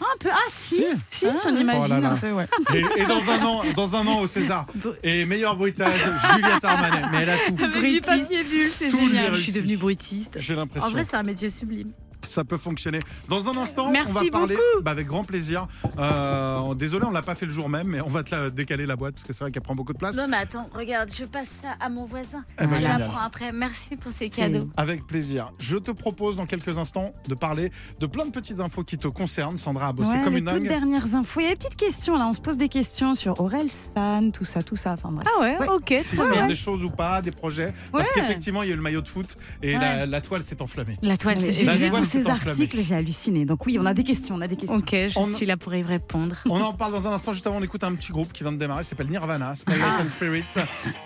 Ah, 0.01 0.05
un 0.13 0.17
peu. 0.19 0.29
Ah, 0.31 0.37
si. 0.49 0.75
Si. 0.75 0.83
Si, 1.09 1.19
si, 1.19 1.47
on 1.47 1.55
Oh 1.55 1.57
imagine 1.57 1.87
là 1.89 1.99
là. 1.99 2.09
un 2.11 2.15
peu, 2.17 2.31
ouais. 2.31 2.45
Et, 2.73 2.79
et 3.01 3.05
dans 3.05 3.21
un 3.29 3.43
an, 3.45 3.61
dans 3.75 3.95
un 3.95 4.05
an 4.07 4.19
au 4.19 4.27
César. 4.27 4.65
Et 5.03 5.25
meilleur 5.25 5.55
bruitage, 5.55 5.93
Juliette 6.35 6.63
Armanet. 6.65 7.07
Mais 7.11 7.21
elle 7.23 7.29
a 7.29 7.37
tout. 7.47 7.63
Avec 7.63 7.91
du 7.93 8.01
papier 8.01 8.43
bulle, 8.43 8.69
c'est 8.77 8.89
génial. 8.89 9.33
Je 9.35 9.39
suis 9.41 9.51
devenue 9.53 9.77
bruitiste. 9.77 10.35
J'ai 10.39 10.53
En 10.53 10.57
l'impression. 10.57 10.89
vrai, 10.91 11.05
c'est 11.05 11.15
un 11.15 11.23
métier 11.23 11.49
sublime. 11.49 11.91
Ça 12.25 12.43
peut 12.43 12.57
fonctionner. 12.57 12.99
Dans 13.29 13.49
un 13.49 13.57
instant, 13.57 13.87
on 13.89 13.91
va 14.13 14.21
parler 14.31 14.57
bah, 14.81 14.91
avec 14.91 15.07
grand 15.07 15.23
plaisir. 15.23 15.67
Euh, 15.99 16.73
désolé, 16.75 17.05
on 17.05 17.11
l'a 17.11 17.21
pas 17.21 17.35
fait 17.35 17.45
le 17.45 17.51
jour 17.51 17.69
même, 17.69 17.87
mais 17.87 18.01
on 18.01 18.07
va 18.07 18.23
te 18.23 18.33
la 18.33 18.49
décaler 18.49 18.85
la 18.85 18.95
boîte 18.95 19.15
parce 19.15 19.23
que 19.25 19.33
c'est 19.33 19.43
vrai 19.43 19.51
qu'elle 19.51 19.61
prend 19.63 19.75
beaucoup 19.75 19.93
de 19.93 19.97
place. 19.97 20.15
Non, 20.15 20.27
mais 20.27 20.37
attends, 20.37 20.69
regarde, 20.73 21.09
je 21.13 21.23
passe 21.25 21.49
ça 21.61 21.73
à 21.79 21.89
mon 21.89 22.05
voisin. 22.05 22.43
Eh 22.61 22.65
ben, 22.67 22.75
je 22.75 22.81
génial. 22.81 22.99
la 23.01 23.05
prends 23.07 23.19
après. 23.19 23.51
Merci 23.51 23.95
pour 23.95 24.11
ces 24.11 24.29
cadeaux. 24.29 24.69
Avec 24.77 25.05
plaisir. 25.07 25.51
Je 25.59 25.77
te 25.77 25.91
propose 25.91 26.35
dans 26.37 26.45
quelques 26.45 26.77
instants 26.77 27.13
de 27.27 27.35
parler 27.35 27.71
de 27.99 28.05
plein 28.05 28.25
de 28.25 28.31
petites 28.31 28.59
infos 28.59 28.83
qui 28.83 28.97
te 28.97 29.07
concernent. 29.07 29.57
Sandra 29.57 29.87
a 29.87 29.93
bossé 29.93 30.11
Ouais, 30.11 30.23
comme 30.23 30.33
les 30.33 30.39
une 30.39 30.45
toutes 30.45 30.59
dingue. 30.59 30.67
dernières 30.67 31.15
infos. 31.15 31.39
Il 31.39 31.43
y 31.43 31.47
a 31.47 31.49
des 31.51 31.55
petites 31.55 31.75
questions 31.75 32.17
là. 32.17 32.27
On 32.27 32.33
se 32.33 32.41
pose 32.41 32.57
des 32.57 32.69
questions 32.69 33.15
sur 33.15 33.39
Aurel 33.39 33.69
San, 33.69 34.31
tout 34.31 34.45
ça, 34.45 34.63
tout 34.63 34.75
ça. 34.75 34.93
Enfin 34.93 35.09
bref. 35.11 35.27
Ah 35.35 35.41
ouais, 35.41 35.57
Ouais. 35.59 35.67
ok, 35.69 35.89
passe 36.17 36.31
bien. 36.31 36.47
des 36.47 36.55
choses 36.55 36.83
ou 36.83 36.89
pas, 36.89 37.21
des 37.21 37.31
projets. 37.31 37.73
Parce 37.91 38.05
Ouais. 38.05 38.11
qu'effectivement, 38.15 38.63
il 38.63 38.67
y 38.69 38.71
a 38.71 38.73
eu 38.73 38.77
le 38.77 38.81
maillot 38.81 39.01
de 39.01 39.07
foot 39.07 39.37
et 39.61 39.73
la, 39.73 40.05
la 40.05 40.21
toile 40.21 40.43
s'est 40.43 40.61
enflammée. 40.61 40.97
La 41.01 41.17
toile, 41.17 41.37
c'est 41.37 42.14
Ces 42.23 42.29
articles, 42.29 42.81
j'ai 42.81 42.95
halluciné. 42.95 43.45
Donc 43.45 43.65
oui, 43.65 43.77
on 43.79 43.85
a 43.85 43.93
des 43.93 44.03
questions, 44.03 44.35
on 44.35 44.41
a 44.41 44.47
des 44.47 44.55
questions. 44.55 44.77
Ok, 44.77 44.91
je 44.91 45.19
On- 45.19 45.25
suis 45.25 45.45
là 45.45 45.57
pour 45.57 45.73
y 45.75 45.83
répondre. 45.83 46.35
On 46.49 46.61
en 46.61 46.73
parle 46.73 46.91
dans 46.93 47.07
un 47.07 47.11
instant, 47.11 47.33
juste 47.33 47.45
avant, 47.47 47.57
on 47.57 47.63
écoute 47.63 47.83
un 47.83 47.93
petit 47.95 48.11
groupe 48.11 48.31
qui 48.33 48.43
vient 48.43 48.51
de 48.51 48.57
démarrer, 48.57 48.83
s'appelle 48.83 49.07
Nirvana, 49.09 49.55
Smile 49.55 49.77
Ah. 49.83 49.97
Like 49.99 50.09
Spirit. 50.09 50.43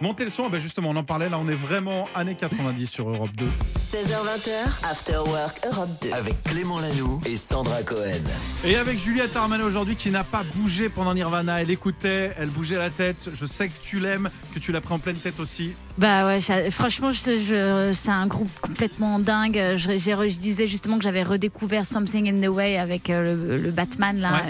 Montez 0.02 0.26
le 0.26 0.30
son, 0.32 0.50
ben 0.50 0.60
justement, 0.60 0.90
on 0.90 0.96
en 0.96 1.04
parlait, 1.04 1.30
là 1.30 1.40
on 1.40 1.48
est 1.50 1.56
vraiment 1.56 2.08
années 2.16 2.36
90 2.36 2.88
sur 2.88 3.10
Europe 3.10 3.32
2. 3.36 3.48
16h20, 3.94 4.90
After 4.90 5.18
Work 5.18 5.62
Europe 5.72 5.90
2. 6.02 6.12
Avec 6.12 6.42
Clément 6.44 6.80
Lanoux 6.80 7.20
et 7.26 7.36
Sandra 7.38 7.82
Cohen. 7.84 8.12
Et 8.64 8.76
avec 8.76 9.00
Juliette 9.00 9.36
Armanet 9.36 9.64
aujourd'hui 9.64 9.96
qui 9.96 10.10
n'a 10.12 10.24
pas 10.24 10.44
bougé 10.56 10.90
pendant 10.90 11.14
Nirvana, 11.14 11.62
elle 11.62 11.72
écoutait, 11.72 12.34
elle 12.38 12.50
bougeait 12.50 12.76
la 12.76 12.90
tête, 12.90 13.18
je 13.34 13.46
sais 13.46 13.68
que 13.68 13.74
tu 13.82 14.00
l'aimes, 14.00 14.30
que 14.54 14.60
tu 14.60 14.72
l'as 14.72 14.82
pris 14.82 14.94
en 14.94 15.00
pleine 15.00 15.18
tête 15.18 15.40
aussi. 15.40 15.72
Bah 16.00 16.26
ouais, 16.28 16.40
franchement, 16.72 17.12
je, 17.12 17.20
je- 17.40 17.92
c'est 17.94 18.10
un 18.12 18.26
groupe 18.26 18.50
complètement 18.62 19.20
dingue. 19.20 19.62
Je, 19.76 19.98
je 19.98 20.38
disais 20.38 20.66
justement 20.66 20.98
que 20.98 21.04
j'avais 21.04 21.24
redécouvert 21.24 21.86
Something 21.86 22.30
in 22.30 22.42
the 22.42 22.50
Way 22.50 22.78
avec 22.78 23.10
euh, 23.10 23.36
le, 23.36 23.58
le 23.58 23.72
Batman 23.72 24.18
là. 24.20 24.44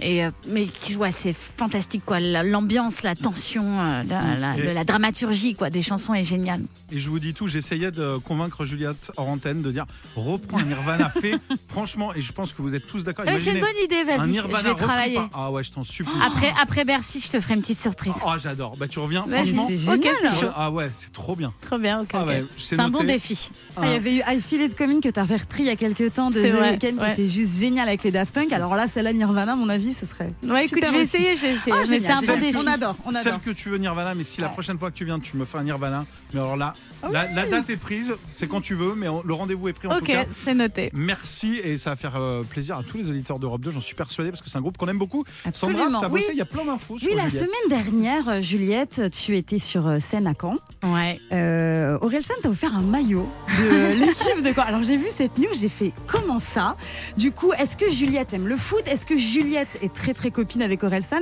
Et 0.00 0.24
euh, 0.24 0.30
mais 0.46 0.66
ouais, 0.96 1.12
c'est 1.12 1.34
fantastique 1.34 2.02
quoi. 2.06 2.20
La- 2.20 2.42
L'ambiance, 2.42 3.02
la 3.02 3.14
tension, 3.14 3.64
euh, 3.78 4.02
la, 4.08 4.56
la- 4.72 4.84
dramaturgie 4.84 5.54
quoi 5.54 5.70
des 5.70 5.82
chansons 5.82 6.14
est 6.14 6.24
géniale. 6.24 6.62
Et 6.92 6.98
je 6.98 7.10
vous 7.10 7.18
dis 7.18 7.34
tout, 7.34 7.46
j'essayais 7.48 7.90
de 7.90 8.16
convaincre 8.18 8.64
Juliette 8.64 9.10
hors 9.16 9.28
antenne 9.28 9.62
de 9.62 9.70
dire 9.72 9.86
reprends 10.16 10.58
un 10.58 10.64
Nirvana 10.64 11.10
fait, 11.20 11.34
franchement, 11.68 12.14
et 12.14 12.22
je 12.22 12.32
pense 12.32 12.52
que 12.52 12.62
vous 12.62 12.74
êtes 12.74 12.86
tous 12.86 13.04
d'accord. 13.04 13.24
Ouais, 13.26 13.38
c'est 13.38 13.52
une 13.54 13.60
bonne 13.60 13.68
idée, 13.84 14.04
vas-y, 14.04 14.34
je 14.34 14.46
vais 14.68 14.74
travailler. 14.74 15.14
par- 15.16 15.30
Ah 15.34 15.50
ouais, 15.50 15.62
je 15.62 15.72
t'en 15.72 15.84
supplie. 15.84 16.12
Après, 16.24 16.52
après 16.60 16.84
Bercy, 16.84 17.20
je 17.20 17.28
te 17.30 17.40
ferai 17.40 17.54
une 17.54 17.60
petite 17.60 17.78
surprise. 17.80 18.14
Oh, 18.24 18.30
j'adore. 18.40 18.76
Bah, 18.76 18.88
tu 18.88 18.98
reviens, 18.98 19.24
Vas-y. 19.26 19.46
franchement. 19.54 19.66
c'est 19.68 19.88
Ok, 19.88 19.96
génial. 20.02 20.14
c'est 20.20 20.28
Ouais, 20.28 20.40
chaud. 20.40 20.46
Ah 20.56 20.70
ouais, 20.70 20.90
c'est 20.96 21.12
trop 21.12 21.34
bien. 21.36 21.52
Trop 21.60 21.78
bien, 21.78 22.00
ok. 22.02 22.08
Ah 22.14 22.24
ouais, 22.24 22.44
c'est 22.56 22.78
un 22.78 22.88
bon 22.88 23.04
défi. 23.04 23.50
Ah, 23.76 23.82
il 23.86 23.92
y 23.92 23.94
avait 23.96 24.14
eu 24.14 24.22
I 24.28 24.40
Feel 24.40 24.62
It 24.62 24.76
Coming 24.76 25.00
que 25.00 25.08
tu 25.08 25.18
avais 25.20 25.36
repris 25.36 25.64
il 25.64 25.66
y 25.66 25.70
a 25.70 25.76
quelques 25.76 26.14
temps 26.14 26.30
de 26.30 26.34
The 26.40 26.60
Weeknd 26.82 26.98
ouais. 27.02 27.14
qui 27.14 27.22
était 27.22 27.28
juste 27.32 27.58
génial 27.58 27.88
avec 27.88 28.04
les 28.04 28.10
Daft 28.10 28.32
Punk. 28.34 28.52
Alors 28.52 28.74
là, 28.74 28.86
celle-là, 28.86 29.12
Nirvana, 29.12 29.52
à 29.52 29.56
mon 29.56 29.68
avis, 29.68 29.87
ce 29.92 30.06
serait. 30.06 30.32
Ouais, 30.42 30.66
écoute, 30.66 30.82
je 30.84 30.90
vais 30.90 31.02
aussi. 31.02 31.16
essayer, 31.16 31.36
je 31.36 31.40
vais 31.42 31.54
essayer. 31.54 31.72
Ah, 31.76 31.82
mais 31.88 32.00
c'est 32.00 32.10
un 32.10 32.22
bon 32.22 32.38
défi. 32.40 32.56
On 32.56 32.66
adore, 32.66 32.96
on 33.04 33.10
adore. 33.10 33.22
Celle 33.22 33.40
que 33.40 33.50
tu 33.50 33.68
veux 33.70 33.78
Nirvana, 33.78 34.14
mais 34.14 34.24
si 34.24 34.40
la 34.40 34.48
prochaine 34.48 34.78
fois 34.78 34.90
que 34.90 34.96
tu 34.96 35.04
viens, 35.04 35.18
tu 35.20 35.36
me 35.36 35.44
fais 35.44 35.58
un 35.58 35.64
Nirvana. 35.64 36.04
Mais 36.34 36.40
alors 36.40 36.56
là, 36.56 36.74
Ah 37.02 37.08
la, 37.10 37.30
la 37.32 37.46
date 37.46 37.70
est 37.70 37.76
prise, 37.76 38.12
c'est 38.36 38.46
quand 38.48 38.60
tu 38.60 38.74
veux, 38.74 38.94
mais 38.94 39.08
on- 39.08 39.22
le 39.22 39.32
rendez-vous 39.34 39.68
est 39.68 39.72
pris 39.72 39.88
en 39.88 39.92
tout 39.92 39.98
Ok, 39.98 40.06
cas. 40.08 40.24
c'est 40.34 40.54
noté. 40.54 40.90
Merci 40.92 41.58
et 41.62 41.78
ça 41.78 41.90
va 41.90 41.96
faire 41.96 42.16
euh, 42.16 42.42
plaisir 42.42 42.76
à 42.76 42.82
tous 42.82 42.98
les 42.98 43.08
auditeurs 43.08 43.38
d'Europe 43.38 43.60
2, 43.62 43.70
j'en 43.70 43.80
suis 43.80 43.94
persuadé 43.94 44.30
parce 44.30 44.42
que 44.42 44.50
c'est 44.50 44.58
un 44.58 44.60
groupe 44.60 44.76
qu'on 44.76 44.88
aime 44.88 44.98
beaucoup. 44.98 45.24
Absolument, 45.46 45.84
Sandra, 45.84 46.00
t'as 46.02 46.08
oui. 46.08 46.20
bossé, 46.20 46.32
il 46.32 46.38
y 46.38 46.42
a 46.42 46.44
plein 46.44 46.64
d'infos 46.64 46.98
sur 46.98 47.08
Oui, 47.08 47.14
la 47.16 47.28
Juliette. 47.28 47.46
semaine 47.46 47.68
dernière, 47.84 48.28
euh, 48.28 48.40
Juliette, 48.40 49.10
tu 49.12 49.36
étais 49.36 49.58
sur 49.58 49.86
euh, 49.86 50.00
scène 50.00 50.26
à 50.26 50.34
Caen. 50.38 50.56
Ouais. 50.82 51.18
Euh, 51.32 51.96
Orelsan 52.02 52.34
t'a 52.42 52.50
offert 52.50 52.74
un 52.74 52.80
maillot 52.82 53.28
de 53.58 53.94
l'équipe 54.00 54.42
de 54.42 54.52
Caen. 54.52 54.64
Alors 54.66 54.82
j'ai 54.82 54.96
vu 54.96 55.06
cette 55.08 55.38
news, 55.38 55.48
j'ai 55.58 55.68
fait 55.70 55.92
comment 56.06 56.38
ça? 56.38 56.76
Du 57.16 57.30
coup, 57.32 57.52
est-ce 57.54 57.76
que 57.76 57.88
Juliette 57.90 58.34
aime 58.34 58.48
le 58.48 58.56
foot? 58.56 58.82
Est-ce 58.86 59.06
que 59.06 59.16
Juliette 59.16 59.77
est 59.82 59.92
très 59.92 60.14
très 60.14 60.30
copine 60.30 60.62
avec 60.62 60.82
Orelsan 60.82 61.20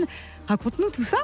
Raconte-nous 0.48 0.90
tout 0.90 1.02
ça. 1.02 1.16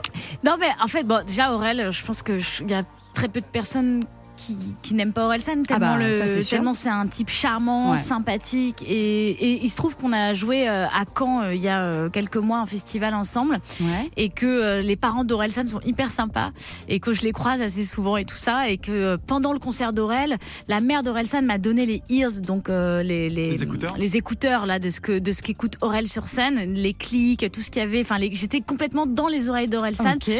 Non, 0.45 0.57
mais 0.59 0.71
en 0.83 0.89
fait, 0.89 1.05
bon, 1.05 1.25
déjà, 1.25 1.53
Aurel, 1.53 1.91
je 1.91 2.05
pense 2.05 2.23
qu'il 2.23 2.69
y 2.69 2.75
a 2.75 2.83
très 3.15 3.29
peu 3.29 3.41
de 3.41 3.47
personnes 3.47 4.05
qui, 4.37 4.57
qui 4.83 4.95
n'aiment 4.95 5.13
pas 5.13 5.25
Orelsan, 5.27 5.63
tellement 5.63 5.97
bah, 5.97 5.99
le- 5.99 6.45
tellement 6.49 6.75
c'est 6.75 6.89
un 6.89 7.07
type 7.07 7.29
charmant, 7.31 7.93
Ouais. 7.93 7.97
sympathique. 7.97 8.83
Et, 8.87 9.31
et 9.31 9.65
il 9.65 9.71
se 9.71 9.77
trouve 9.77 9.95
qu'on 9.97 10.13
a 10.13 10.33
joué 10.35 10.69
euh, 10.69 10.87
à 10.87 11.05
Caen 11.17 11.43
euh, 11.43 11.55
il 11.55 11.61
y 11.63 11.69
a 11.69 11.81
euh, 11.83 12.09
quelques 12.09 12.37
mois 12.37 12.61
en 12.61 12.67
festival 12.67 13.15
ensemble 13.15 13.61
Ouais. 13.81 14.11
et 14.17 14.29
que 14.29 14.47
euh, 14.47 14.83
les 14.83 14.97
parents 14.97 15.25
d'Orelsan 15.25 15.67
sont 15.67 15.81
hyper 15.81 16.11
sympas 16.11 16.51
et 16.89 17.01
que 17.01 17.13
je 17.13 17.23
les 17.23 17.33
croise 17.33 17.61
assez 17.61 17.85
souvent 17.85 18.17
et 18.17 18.25
tout 18.25 18.37
ça. 18.37 18.69
Et 18.69 18.79
que 18.79 18.91
euh, 18.93 19.17
pendant 19.27 19.53
le 19.53 19.59
concert 19.59 19.93
d'Aurel, 19.93 20.37
la 20.69 20.81
mère 20.81 21.03
d'Orelsan 21.03 21.43
m'a 21.43 21.59
donné 21.59 21.87
les 21.87 22.03
ears, 22.11 22.41
donc 22.43 22.69
euh, 22.69 23.03
les, 23.03 23.29
Les 23.31 23.63
écouteurs. 23.63 23.97
les 23.99 24.17
écouteurs, 24.17 24.67
là, 24.67 24.79
de 24.79 24.91
ce 24.91 25.01
que 25.01 25.19
de 25.19 25.33
ce 25.33 25.43
qu'écoute 25.43 25.77
Aurel 25.83 26.09
sur 26.09 26.27
scène, 26.27 26.73
les 26.75 26.95
clics, 26.95 27.51
tout 27.53 27.61
ce 27.61 27.71
qu'il 27.71 27.81
y 27.83 27.85
avait. 27.85 28.01
Enfin, 28.01 28.19
les- 28.19 28.35
j'étais 28.35 28.61
complètement 28.61 29.07
dans 29.07 29.29
les 29.29 29.49
oreilles 29.49 29.69
d'Orelsan 29.69 30.15
Ok. 30.15 30.31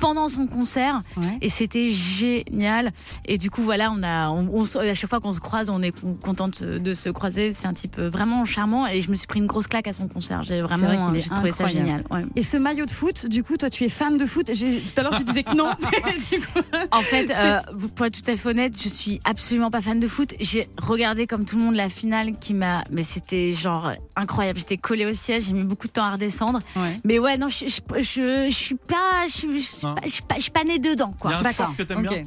Pendant 0.00 0.28
son 0.28 0.46
concert 0.46 1.00
Ouais. 1.16 1.24
et 1.40 1.48
c'était 1.48 1.90
génial 1.90 2.92
et 3.26 3.38
du 3.38 3.50
coup 3.50 3.62
voilà 3.62 3.90
on 3.92 4.02
a 4.02 4.28
on, 4.30 4.64
à 4.78 4.94
chaque 4.94 5.10
fois 5.10 5.20
qu'on 5.20 5.32
se 5.32 5.40
croise 5.40 5.70
on 5.70 5.82
est 5.82 5.90
con- 5.98 6.16
contente 6.22 6.62
de 6.62 6.94
se 6.94 7.08
croiser 7.08 7.52
c'est 7.52 7.66
un 7.66 7.74
type 7.74 7.98
vraiment 7.98 8.44
charmant 8.44 8.86
et 8.86 9.02
je 9.02 9.10
me 9.10 9.16
suis 9.16 9.26
pris 9.26 9.40
une 9.40 9.46
grosse 9.46 9.66
claque 9.66 9.88
à 9.88 9.92
son 9.92 10.08
concert 10.08 10.42
j'ai 10.42 10.60
vrai 10.60 10.76
vraiment 10.76 11.12
est 11.14 11.22
j'ai 11.22 11.30
trouvé 11.30 11.50
ça 11.50 11.66
génial 11.66 12.04
ouais. 12.10 12.22
Et 12.36 12.42
ce 12.42 12.56
maillot 12.56 12.86
de 12.86 12.90
foot, 12.90 13.26
du 13.26 13.42
coup, 13.42 13.56
toi, 13.56 13.68
tu 13.70 13.84
es 13.84 13.88
fan 13.88 14.16
de 14.16 14.24
foot. 14.26 14.46
Tout 14.46 15.00
à 15.00 15.02
l'heure, 15.02 15.16
tu 15.16 15.24
disais 15.24 15.42
que 15.42 15.54
non. 15.56 15.70
mais 16.04 16.18
du 16.18 16.40
coup- 16.44 16.60
en 16.92 17.00
fait 17.02 17.30
euh, 17.30 17.60
pour 17.94 18.06
être 18.06 18.22
tout 18.22 18.30
à 18.30 18.36
fait 18.36 18.48
honnête 18.48 18.74
je 18.82 18.88
suis 18.88 19.20
absolument 19.24 19.70
pas 19.70 19.80
fan 19.80 20.00
de 20.00 20.08
foot 20.08 20.34
j'ai 20.40 20.68
regardé 20.80 21.26
comme 21.26 21.44
tout 21.44 21.56
le 21.56 21.62
monde 21.64 21.74
la 21.74 21.88
finale 21.88 22.38
qui 22.38 22.54
m'a 22.54 22.82
mais 22.90 23.02
c'était 23.02 23.52
genre 23.52 23.92
incroyable. 24.20 24.58
J'étais 24.58 24.76
collée 24.76 25.06
au 25.06 25.12
siège 25.12 25.44
j'ai 25.44 25.52
mis 25.52 25.64
beaucoup 25.64 25.86
de 25.86 25.92
temps 25.92 26.04
à 26.04 26.12
redescendre. 26.12 26.58
Ouais. 26.76 26.96
mais 27.04 27.18
ouais 27.18 27.36
non 27.38 27.48
je, 27.48 27.66
je, 27.68 27.80
je, 28.02 28.46
je 28.48 28.54
suis 28.54 28.74
pas 28.76 29.26
je, 29.26 29.32
suis- 29.32 29.48
pas, 29.82 29.94
je 30.04 30.08
suis 30.10 30.22
pas 30.22 30.34
je 30.36 30.40
suis 30.42 30.50
pas 30.50 30.64
née 30.64 30.78
dedans 30.78 31.14
Il 31.24 31.30
y 31.30 31.32
a 31.34 31.38
quoi 31.40 31.48
un 31.48 31.52
sport 31.52 31.76
que 31.76 31.82
t'aimes 31.82 31.98
ok. 31.98 32.08
bien 32.08 32.22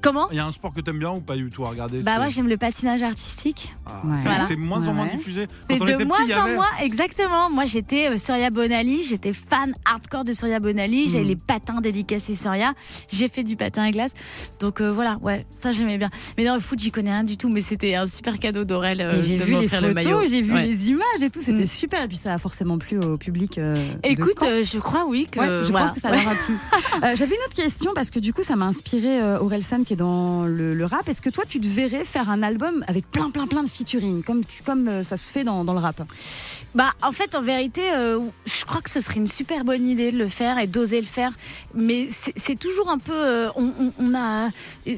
comment 0.00 0.28
Il 0.30 0.36
y 0.36 0.40
a 0.40 0.46
un 0.46 0.52
sport 0.52 0.72
que 0.74 0.80
t'aimes 0.80 0.98
bien 0.98 1.10
ou 1.12 1.20
pas 1.20 1.36
du 1.36 1.50
tout 1.50 1.64
à 1.64 1.70
regarder 1.70 2.00
bah 2.02 2.16
moi 2.16 2.28
j'aime 2.28 2.48
le 2.48 2.56
patinage 2.56 3.02
artistique 3.02 3.74
Ah, 3.86 4.00
Ouais. 4.04 4.16
c'est- 4.16 4.28
Voilà. 4.28 4.56
Moins 4.56 4.86
en 4.88 4.94
moins 4.94 5.04
Ouais. 5.06 5.16
diffusé. 5.16 5.46
C'est 5.70 5.78
de 5.78 6.04
moins 6.04 6.18
petit, 6.24 6.34
en 6.34 6.42
avait- 6.44 6.54
moins, 6.54 6.66
exactement. 6.82 7.50
Moi, 7.50 7.64
j'étais 7.64 8.10
euh, 8.10 8.18
Soria 8.18 8.50
Bonali, 8.50 9.02
j'étais 9.04 9.32
fan 9.32 9.74
hardcore 9.84 10.24
de 10.24 10.32
Soria 10.32 10.60
Bonali. 10.60 11.08
J'avais 11.08 11.24
Mm. 11.24 11.28
les 11.28 11.36
patins 11.36 11.80
dédicacés 11.80 12.34
Soria. 12.34 12.74
J'ai 13.10 13.28
fait 13.28 13.42
du 13.44 13.56
patin 13.56 13.82
à 13.84 13.90
glace. 13.90 14.12
Donc 14.60 14.80
euh, 14.80 14.90
voilà, 14.92 15.16
ouais, 15.22 15.46
ça 15.62 15.72
j'aimais 15.72 15.96
bien. 15.98 16.10
Mais 16.36 16.44
dans 16.44 16.54
le 16.54 16.60
foot, 16.60 16.78
j'y 16.78 16.90
connais 16.90 17.10
rien 17.10 17.24
du 17.24 17.36
tout, 17.36 17.48
mais 17.48 17.60
c'était 17.60 17.94
un 17.94 18.06
super 18.06 18.38
cadeau 18.38 18.64
d'Aurel 18.64 19.00
euh, 19.00 19.22
j'ai 19.22 19.36
vu 19.38 19.52
les 19.58 19.68
photos, 19.68 20.28
j'ai 20.30 20.42
vu 20.42 20.52
Ouais. 20.52 20.64
les 20.66 20.90
images 20.90 21.22
et 21.22 21.30
tout, 21.30 21.40
c'était 21.42 21.64
Mm. 21.64 21.66
super. 21.66 22.02
Et 22.04 22.08
puis 22.08 22.16
ça 22.16 22.34
a 22.34 22.38
forcément 22.38 22.78
plu 22.78 22.98
au 22.98 23.16
public. 23.16 23.58
euh, 23.58 23.74
de 23.76 23.98
Écoute, 24.08 24.42
euh, 24.42 24.62
je 24.62 24.78
crois 24.78 25.06
oui 25.06 25.26
que 25.30 25.38
Ouais, 25.40 25.46
je 25.64 25.70
voilà. 25.70 25.86
pense 25.86 25.94
que 25.96 26.00
ça 26.00 26.10
leur 26.10 26.26
a 26.28 26.34
plu. 26.34 26.56
J'avais 27.16 27.34
une 27.34 27.42
autre 27.46 27.54
question 27.56 27.92
parce 27.94 28.10
que 28.10 28.18
du 28.18 28.32
coup, 28.32 28.42
ça 28.42 28.56
m'a 28.56 28.66
inspiré 28.66 29.22
Aurel 29.40 29.62
San 29.64 29.84
qui 29.88 29.94
est 29.94 29.96
dans 29.96 30.44
le, 30.44 30.74
le 30.74 30.84
rap. 30.84 31.08
Est-ce 31.08 31.22
que 31.22 31.30
toi, 31.30 31.44
tu 31.48 31.60
te 31.60 31.66
verrais 31.66 32.04
faire 32.04 32.28
un 32.28 32.42
album 32.42 32.84
avec 32.88 33.10
plein, 33.10 33.30
plein, 33.30 33.46
plein 33.46 33.62
de 33.62 33.68
featuring 33.70 34.22
comme, 34.22 34.42
comme 34.66 34.86
euh, 34.86 35.02
ça 35.02 35.16
se 35.16 35.32
fait 35.32 35.44
dans, 35.44 35.64
dans 35.64 35.72
le 35.72 35.78
rap? 35.78 36.02
Bah, 36.74 36.92
en 37.02 37.10
fait, 37.12 37.34
en 37.34 37.40
vérité, 37.40 37.80
euh, 37.94 38.20
je 38.44 38.64
crois 38.66 38.82
que 38.82 38.90
ce 38.90 39.00
serait 39.00 39.16
une 39.16 39.26
super 39.26 39.64
bonne 39.64 39.88
idée 39.88 40.12
de 40.12 40.18
le 40.18 40.28
faire 40.28 40.58
et 40.58 40.66
d'oser 40.66 41.00
le 41.00 41.06
faire. 41.06 41.32
Mais 41.74 42.08
c'est 42.10 42.58
toujours 42.58 42.90
un 42.90 42.98
peu. 42.98 43.14
euh, 43.14 43.48
on, 43.56 43.64
on- 43.80 43.92
on 43.98 44.14
a 44.14 44.50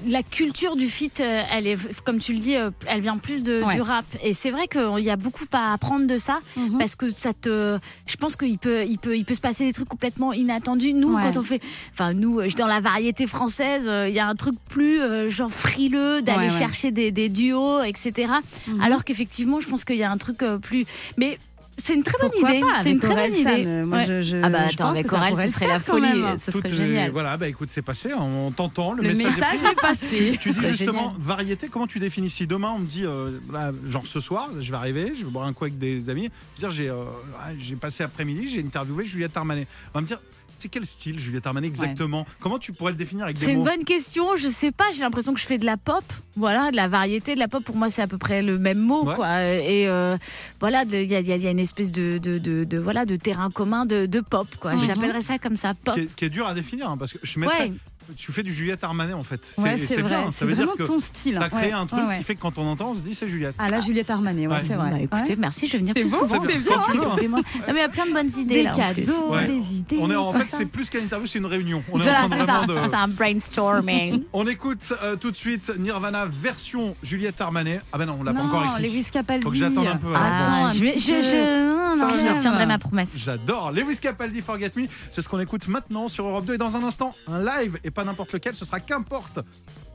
la 0.08 0.22
culture 0.24 0.74
du 0.74 0.88
feat. 0.90 1.20
elle 1.20 1.68
est, 1.68 1.78
comme 2.02 2.18
tu 2.18 2.32
le 2.32 2.40
dis, 2.40 2.54
elle 2.86 3.00
vient 3.00 3.16
plus 3.18 3.44
de, 3.44 3.62
Ouais. 3.62 3.74
du 3.76 3.80
rap. 3.82 4.04
Et 4.24 4.34
c'est 4.34 4.50
vrai 4.50 4.66
qu'il 4.66 5.04
y 5.04 5.10
a 5.10 5.16
beaucoup 5.16 5.44
à 5.52 5.72
apprendre 5.72 6.06
de 6.08 6.18
ça 6.18 6.40
Mhm. 6.56 6.78
parce 6.78 6.96
que 6.96 7.10
ça 7.10 7.32
te. 7.32 7.78
Je 8.06 8.16
pense 8.16 8.34
qu'il 8.34 8.58
peut, 8.58 8.84
il 8.84 8.98
peut, 8.98 9.16
il 9.16 9.24
peut 9.24 9.34
se 9.34 9.40
passer 9.40 9.64
des 9.66 9.72
trucs 9.72 9.88
complètement 9.88 10.32
inattendus. 10.32 10.92
Nous, 10.94 11.14
Ouais. 11.14 11.22
quand 11.22 11.38
on 11.38 11.42
fait, 11.44 11.60
enfin 11.92 12.12
nous, 12.12 12.40
dans 12.56 12.66
la 12.66 12.80
variété 12.80 13.26
française, 13.28 13.84
il 14.08 14.14
y 14.14 14.18
a 14.18 14.26
un 14.26 14.34
truc 14.34 14.54
plus 14.68 14.79
euh, 14.84 15.28
genre 15.28 15.50
frileux 15.52 16.22
d'aller 16.22 16.46
Ouais, 16.48 16.52
ouais. 16.52 16.58
chercher 16.58 16.90
des, 16.90 17.10
des 17.10 17.28
duos, 17.28 17.82
etc. 17.82 18.32
Mhm. 18.66 18.80
Alors 18.80 19.04
qu'effectivement, 19.04 19.60
je 19.60 19.68
pense 19.68 19.84
qu'il 19.84 19.96
y 19.96 20.02
a 20.02 20.10
un 20.10 20.18
truc 20.18 20.42
euh, 20.42 20.58
plus. 20.58 20.84
Mais 21.16 21.38
c'est 21.82 21.94
une 21.94 22.02
très 22.02 22.18
bonne 22.20 22.30
Pourquoi 22.32 22.50
idée. 22.54 22.66
C'est 22.82 22.90
une 22.90 23.00
très 23.00 23.14
bonne 23.14 23.34
idée. 23.34 23.64
moi, 23.84 23.98
Ouais. 23.98 24.06
je- 24.06 24.22
je- 24.22 24.36
ah 24.42 24.50
bah 24.50 24.68
je 24.68 24.74
attends, 24.74 24.88
pense 24.88 24.98
avec 24.98 25.06
pourrait 25.06 25.34
ce 25.34 25.48
serait 25.54 25.66
la 25.66 25.80
folie. 25.80 26.02
même. 26.22 26.36
Ce 26.36 26.50
Tout 26.50 26.58
serait 26.58 26.68
génial. 26.74 27.10
Voilà, 27.10 27.36
bah 27.38 27.48
écoute, 27.48 27.68
c'est 27.72 27.80
passé, 27.80 28.10
on 28.12 28.50
t'entend, 28.50 28.92
le, 28.92 29.02
Le 29.02 29.14
message, 29.14 29.36
message 29.38 29.70
est 29.72 29.80
passé. 29.80 30.38
Tu 30.40 30.50
dis 30.50 30.66
justement 30.66 31.04
génial. 31.14 31.20
variété, 31.20 31.68
comment 31.68 31.86
tu 31.86 31.98
définis 31.98 32.28
Si 32.28 32.46
demain 32.46 32.72
on 32.76 32.80
me 32.80 32.86
dit, 32.86 33.06
euh, 33.06 33.30
là, 33.50 33.72
genre 33.86 34.06
ce 34.06 34.20
soir, 34.20 34.50
je 34.60 34.70
vais 34.70 34.76
arriver, 34.76 35.12
je 35.18 35.24
vais 35.24 35.30
boire 35.30 35.46
un 35.46 35.54
coup 35.54 35.64
avec 35.64 35.78
des 35.78 36.10
amis, 36.10 36.28
je 36.58 36.60
veux 36.62 36.68
dire, 36.68 36.70
j'ai 36.70 36.90
euh, 36.90 37.76
passé 37.80 38.02
après-midi, 38.02 38.48
j'ai 38.52 38.60
interviewé 38.60 39.04
Juliette 39.06 39.36
Armanet. 39.36 39.66
On 39.94 39.98
va 39.98 40.02
me 40.02 40.06
dire, 40.06 40.20
c'est 40.60 40.68
quel 40.68 40.84
style 40.86 41.18
Juliette 41.18 41.46
Armanet 41.46 41.66
exactement? 41.66 42.26
Comment 42.40 42.58
tu 42.58 42.72
pourrais 42.72 42.92
le 42.92 42.98
définir 42.98 43.24
avec 43.24 43.36
des 43.38 43.44
C'est 43.46 43.52
une 43.52 43.58
mots 43.58 43.64
bonne 43.64 43.84
question. 43.84 44.36
Je 44.36 44.48
sais 44.48 44.70
pas. 44.70 44.84
J'ai 44.94 45.00
l'impression 45.00 45.32
que 45.34 45.40
je 45.40 45.46
fais 45.46 45.58
de 45.58 45.66
la 45.66 45.76
pop. 45.76 46.04
Voilà, 46.36 46.70
de 46.70 46.76
la 46.76 46.88
variété, 46.88 47.34
de 47.34 47.38
la 47.40 47.48
pop. 47.48 47.64
Pour 47.64 47.76
moi, 47.76 47.90
c'est 47.90 48.02
à 48.02 48.06
peu 48.06 48.18
près 48.18 48.42
le 48.42 48.58
même 48.58 48.78
mot, 48.78 49.04
Ouais. 49.04 49.14
quoi. 49.14 49.42
Et 49.42 49.88
euh, 49.88 50.16
voilà, 50.60 50.84
il 50.84 51.02
y 51.10 51.14
a, 51.14 51.20
y 51.20 51.26
y 51.40 51.46
une 51.50 51.58
espèce 51.58 51.90
de, 51.90 52.18
de, 52.18 52.38
de- 52.38 52.64
de- 52.64 52.78
voilà 52.78 53.04
de 53.04 53.16
terrain 53.16 53.50
commun 53.50 53.86
de, 53.86 54.20
pop, 54.20 54.46
quoi. 54.60 54.76
J'appellerais 54.76 55.20
ça 55.22 55.38
comme 55.38 55.56
ça, 55.56 55.74
pop. 55.74 55.94
qui 55.94 56.00
est, 56.02 56.14
qui 56.14 56.24
est 56.26 56.30
dur 56.30 56.46
à 56.46 56.54
définir, 56.54 56.88
hein, 56.90 56.96
parce 56.96 57.12
que 57.12 57.18
je 57.22 57.38
mettrais, 57.38 57.68
Ouais. 57.68 57.72
Tu 58.16 58.32
fais 58.32 58.42
du 58.42 58.52
Juliette 58.52 58.82
Armanet 58.84 59.12
en 59.12 59.22
fait. 59.24 59.52
Ouais, 59.58 59.78
c'est 59.78 59.96
bien, 59.96 60.04
vrai. 60.04 60.16
ça 60.26 60.30
C'est 60.32 60.44
veut 60.44 60.54
dire 60.54 60.64
vraiment 60.66 60.76
que 60.76 60.82
ton 60.84 60.98
style. 60.98 61.36
tu 61.38 61.42
as 61.44 61.48
créé 61.48 61.68
Ouais, 61.68 61.72
un 61.72 61.86
truc 61.86 62.00
ouais, 62.02 62.06
ouais. 62.08 62.18
qui 62.18 62.24
fait 62.24 62.34
que 62.34 62.40
quand 62.40 62.58
on 62.58 62.66
entend, 62.66 62.90
on 62.90 62.94
se 62.94 63.00
dit 63.00 63.14
c'est 63.14 63.28
Juliette. 63.28 63.54
Ah 63.58 63.68
là, 63.68 63.80
Juliette 63.80 64.10
Armanet, 64.10 64.46
ouais, 64.46 64.54
Ouais. 64.54 64.60
c'est 64.66 64.74
vrai. 64.74 64.90
Bah, 64.90 64.98
écoutez, 65.00 65.32
Ouais. 65.34 65.38
merci. 65.38 65.66
Je 65.66 65.72
vais 65.72 65.78
venir 65.78 65.94
C'est 65.96 66.02
plus 66.02 66.10
beau, 66.10 66.16
souvent. 66.18 66.42
c'est 66.42 66.58
bien. 66.58 66.76
Hein. 66.76 67.28
Non, 67.28 67.42
mais 67.68 67.72
il 67.74 67.76
y 67.76 67.80
a 67.80 67.88
plein 67.88 68.06
de 68.06 68.12
bonnes 68.12 68.30
idées 68.36 68.54
Des 68.54 68.62
là. 68.64 68.72
en 68.76 68.92
plus. 68.94 69.06
cadeaux, 69.06 69.30
Ouais. 69.32 69.46
des 69.46 69.74
idées. 69.74 69.98
On 70.00 70.10
est 70.10 70.16
en 70.16 70.32
fait, 70.32 70.46
c'est 70.56 70.66
plus 70.66 70.90
qu'une 70.90 71.02
interview, 71.04 71.26
c'est 71.26 71.38
une 71.38 71.46
réunion. 71.46 71.82
On 71.92 72.00
est 72.00 72.02
Voilà, 72.02 72.24
en 72.24 72.28
train 72.28 72.66
c'est 72.66 72.72
de 72.90 72.94
un 72.94 73.08
brainstorming. 73.08 74.22
On 74.32 74.46
écoute 74.46 74.92
euh, 75.02 75.16
tout 75.16 75.30
de 75.30 75.36
suite 75.36 75.72
Nirvana 75.78 76.26
version 76.26 76.96
Juliette 77.02 77.40
Armanet. 77.40 77.80
Ah 77.92 77.98
ben 77.98 78.06
non, 78.06 78.16
on 78.20 78.22
l'a 78.22 78.32
pas 78.32 78.42
encore 78.42 78.64
écrit. 78.78 78.82
Lewis 78.90 79.06
Capaldi. 79.12 79.44
Faut 79.44 79.50
que 79.50 79.56
j'attende 79.56 79.86
un 79.86 79.96
peu. 79.96 80.14
Attends, 80.14 80.66
Ah, 80.66 80.70
je, 80.72 81.79
je- 81.96 82.00
non, 82.02 82.10
je 82.10 82.22
bien. 82.22 82.38
tiendrai 82.38 82.66
ma 82.66 82.78
promesse. 82.78 83.12
J'adore. 83.16 83.70
Lewis 83.72 83.98
Capaldi, 83.98 84.40
Forget 84.42 84.72
Me, 84.76 84.86
c'est 85.10 85.22
ce 85.22 85.28
qu'on 85.28 85.40
écoute 85.40 85.68
maintenant 85.68 86.08
sur 86.08 86.26
Europe 86.26 86.44
2. 86.46 86.54
Et 86.54 86.58
dans 86.58 86.76
un 86.76 86.84
instant, 86.84 87.12
un 87.28 87.40
live, 87.44 87.78
et 87.84 87.90
pas 87.90 88.04
n'importe 88.04 88.32
lequel, 88.32 88.54
ce 88.54 88.64
sera 88.64 88.80
qu'importe 88.80 89.40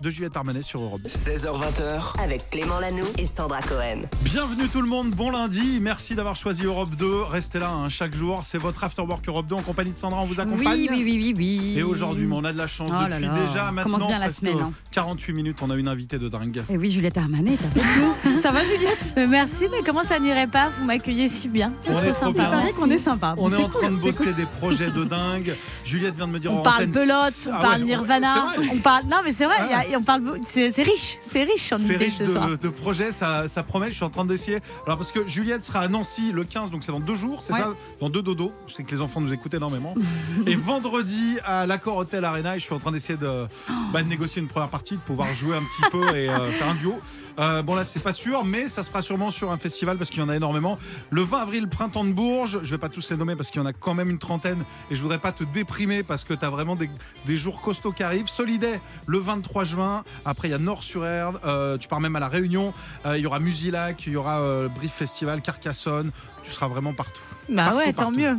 de 0.01 0.09
Juliette 0.09 0.35
Armanet 0.37 0.61
sur 0.61 0.81
Europe 0.81 1.01
2. 1.01 1.09
16h20h, 1.09 2.13
Avec 2.21 2.49
Clément 2.49 2.79
Lanoux 2.79 3.05
et 3.17 3.25
Sandra 3.25 3.61
Cohen. 3.61 4.01
Bienvenue 4.21 4.67
tout 4.69 4.81
le 4.81 4.87
monde, 4.87 5.11
bon 5.11 5.31
lundi. 5.31 5.79
Merci 5.81 6.15
d'avoir 6.15 6.35
choisi 6.35 6.63
Europe 6.65 6.91
2. 6.95 7.23
Restez 7.23 7.59
là 7.59 7.69
hein, 7.69 7.89
chaque 7.89 8.15
jour. 8.15 8.41
C'est 8.43 8.57
votre 8.57 8.83
After 8.83 9.01
Work 9.01 9.27
Europe 9.27 9.47
2 9.47 9.55
en 9.55 9.61
compagnie 9.61 9.91
de 9.91 9.97
Sandra. 9.97 10.21
On 10.21 10.25
vous 10.25 10.39
accompagne. 10.39 10.65
Oui, 10.67 10.87
oui, 10.91 11.01
oui, 11.05 11.17
oui, 11.17 11.33
oui. 11.37 11.73
Et 11.77 11.83
aujourd'hui, 11.83 12.25
mais 12.25 12.35
on 12.35 12.43
a 12.43 12.51
de 12.53 12.57
la 12.57 12.67
chance 12.67 12.89
Oh 12.91 13.07
là 13.07 13.15
depuis 13.19 13.25
là. 13.27 13.45
déjà 13.47 13.71
maintenant 13.71 13.83
Commence 13.97 14.07
bien 14.07 14.19
la 14.19 14.31
semaine, 14.31 14.59
hein. 14.59 14.71
48 14.91 15.33
minutes. 15.33 15.57
On 15.61 15.69
a 15.69 15.75
une 15.75 15.87
invitée 15.87 16.19
de 16.19 16.29
dingue. 16.29 16.63
Et 16.69 16.77
oui, 16.77 16.89
Juliette 16.91 17.17
Armanet 17.17 17.53
est 17.53 17.65
avec 17.65 17.83
nous. 17.97 18.39
Ça 18.41 18.51
va, 18.51 18.63
Juliette? 18.65 19.13
Merci, 19.29 19.65
mais 19.71 19.79
comment 19.85 20.03
ça 20.03 20.19
n'irait 20.19 20.47
pas? 20.47 20.69
Vous 20.79 20.85
m'accueillez 20.85 21.29
si 21.29 21.47
bien. 21.47 21.73
On 21.87 21.99
est 22.01 22.11
trop 22.11 22.25
sympa. 22.25 22.31
bien. 22.31 22.43
Il 22.43 22.49
paraît 22.51 22.71
qu'on 22.73 22.89
est 22.89 22.97
sympa. 22.99 23.35
On 23.37 23.51
est 23.51 23.55
en 23.63 23.69
train 23.69 23.91
de 23.91 23.97
bosser 23.97 24.33
des 24.33 24.45
projets 24.45 24.89
de 24.91 25.03
dingue. 25.03 25.55
Juliette 25.83 26.15
vient 26.15 26.27
de 26.27 26.31
me 26.31 26.39
dire 26.39 26.51
On 26.53 26.61
parle 26.61 26.87
belote, 26.87 27.33
on 27.47 27.51
Ah 27.53 27.61
parle 27.61 27.81
Nirvana, 27.83 28.47
on 28.71 28.77
parle. 28.79 29.03
Non, 29.05 29.17
mais 29.23 29.31
c'est 29.31 29.45
vrai, 29.45 29.55
on 29.97 30.03
parle. 30.03 30.23
C'est 30.47 30.69
riche, 30.83 31.19
c'est 31.23 31.43
riche 31.43 31.71
en 31.73 31.77
idées 31.77 32.09
ce 32.09 32.25
soir. 32.25 32.47
de, 32.49 32.55
de 32.55 32.69
projets, 32.69 33.11
ça, 33.11 33.47
ça 33.47 33.63
promet. 33.63 33.89
Je 33.89 33.95
suis 33.95 34.03
en 34.05 34.09
train 34.09 34.25
d'essayer. 34.25 34.59
Alors, 34.85 34.97
parce 34.97 35.11
que 35.11 35.27
Juliette 35.27 35.63
sera 35.63 35.79
à 35.81 35.87
Nancy 35.87 36.31
le 36.31 36.43
15, 36.43 36.71
donc 36.71 36.83
c'est 36.83 36.91
dans 36.91 36.99
deux 36.99 37.15
jours, 37.15 37.39
c'est 37.41 37.53
ça? 37.53 37.73
Dans 37.99 38.09
deux 38.09 38.21
dodos. 38.21 38.53
Je 38.67 38.73
sais 38.73 38.83
que 38.83 38.93
les 38.93 39.01
enfants 39.01 39.21
nous 39.21 39.33
écoutent 39.33 39.53
énormément. 39.53 39.93
et 40.47 40.55
vendredi 40.55 41.37
à 41.45 41.65
l'Accord 41.65 41.97
Hotel 41.97 42.25
Arena, 42.25 42.55
et 42.55 42.59
je 42.59 42.65
suis 42.65 42.73
en 42.73 42.79
train 42.79 42.91
d'essayer 42.91 43.17
de, 43.17 43.45
bah, 43.93 44.01
de 44.03 44.07
négocier 44.07 44.41
une 44.41 44.47
première 44.47 44.69
partie, 44.69 44.95
de 44.95 44.99
pouvoir 45.01 45.27
jouer 45.33 45.55
un 45.55 45.61
petit 45.61 45.89
peu 45.91 46.15
et 46.15 46.29
euh, 46.29 46.51
faire 46.51 46.69
un 46.69 46.75
duo. 46.75 46.99
Euh, 47.37 47.61
bon, 47.61 47.75
là, 47.75 47.83
c'est 47.83 48.01
pas 48.01 48.13
sûr, 48.13 48.45
mais 48.45 48.69
ça 48.69 48.83
se 48.83 48.89
fera 48.89 49.01
sûrement 49.01 49.29
sur 49.29 49.51
un 49.51 49.57
festival 49.57 49.97
parce 49.97 50.09
qu'il 50.09 50.19
y 50.19 50.23
en 50.23 50.29
a 50.29 50.35
énormément. 50.35 50.77
Le 51.09 51.21
20 51.21 51.37
avril, 51.41 51.67
Printemps 51.67 52.05
de 52.05 52.13
Bourges. 52.13 52.59
Je 52.63 52.71
vais 52.71 52.77
pas 52.77 52.87
tous 52.89 53.09
les 53.09 53.17
nommer 53.17 53.35
parce 53.35 53.49
qu'il 53.51 53.61
y 53.61 53.63
en 53.63 53.67
a 53.67 53.73
quand 53.73 53.93
même 53.93 54.09
une 54.09 54.19
trentaine 54.19 54.63
et 54.89 54.95
je 54.95 55.01
voudrais 55.01 55.19
pas 55.19 55.31
te 55.31 55.43
déprimer 55.43 56.03
parce 56.03 56.23
que 56.23 56.33
tu 56.33 56.45
as 56.45 56.49
vraiment 56.49 56.75
des, 56.75 56.89
des 57.25 57.35
jours 57.37 57.61
costauds 57.61 57.91
qui 57.91 58.03
arrivent. 58.03 58.27
Soliday, 58.29 58.79
le 59.05 59.17
23 59.17 59.65
juin. 59.65 60.03
Après, 60.23 60.47
il 60.47 60.51
y 60.51 60.53
a 60.53 60.59
Nord-sur-Erdre. 60.59 61.39
Euh, 61.45 61.77
tu 61.77 61.87
pars 61.87 61.99
même 61.99 62.15
à 62.15 62.19
La 62.19 62.29
Réunion. 62.29 62.73
Euh, 63.05 63.17
il 63.17 63.23
y 63.23 63.27
aura 63.27 63.39
Musilac, 63.39 64.05
il 64.07 64.13
y 64.13 64.15
aura 64.15 64.39
euh, 64.39 64.69
Brief 64.69 64.93
Festival, 64.93 65.41
Carcassonne. 65.41 66.11
Tu 66.43 66.51
seras 66.51 66.67
vraiment 66.67 66.93
partout. 66.93 67.21
Bah 67.49 67.65
Partout, 67.65 67.77
ouais, 67.79 67.93
tant 67.93 68.03
partout. 68.05 68.19
mieux. 68.19 68.37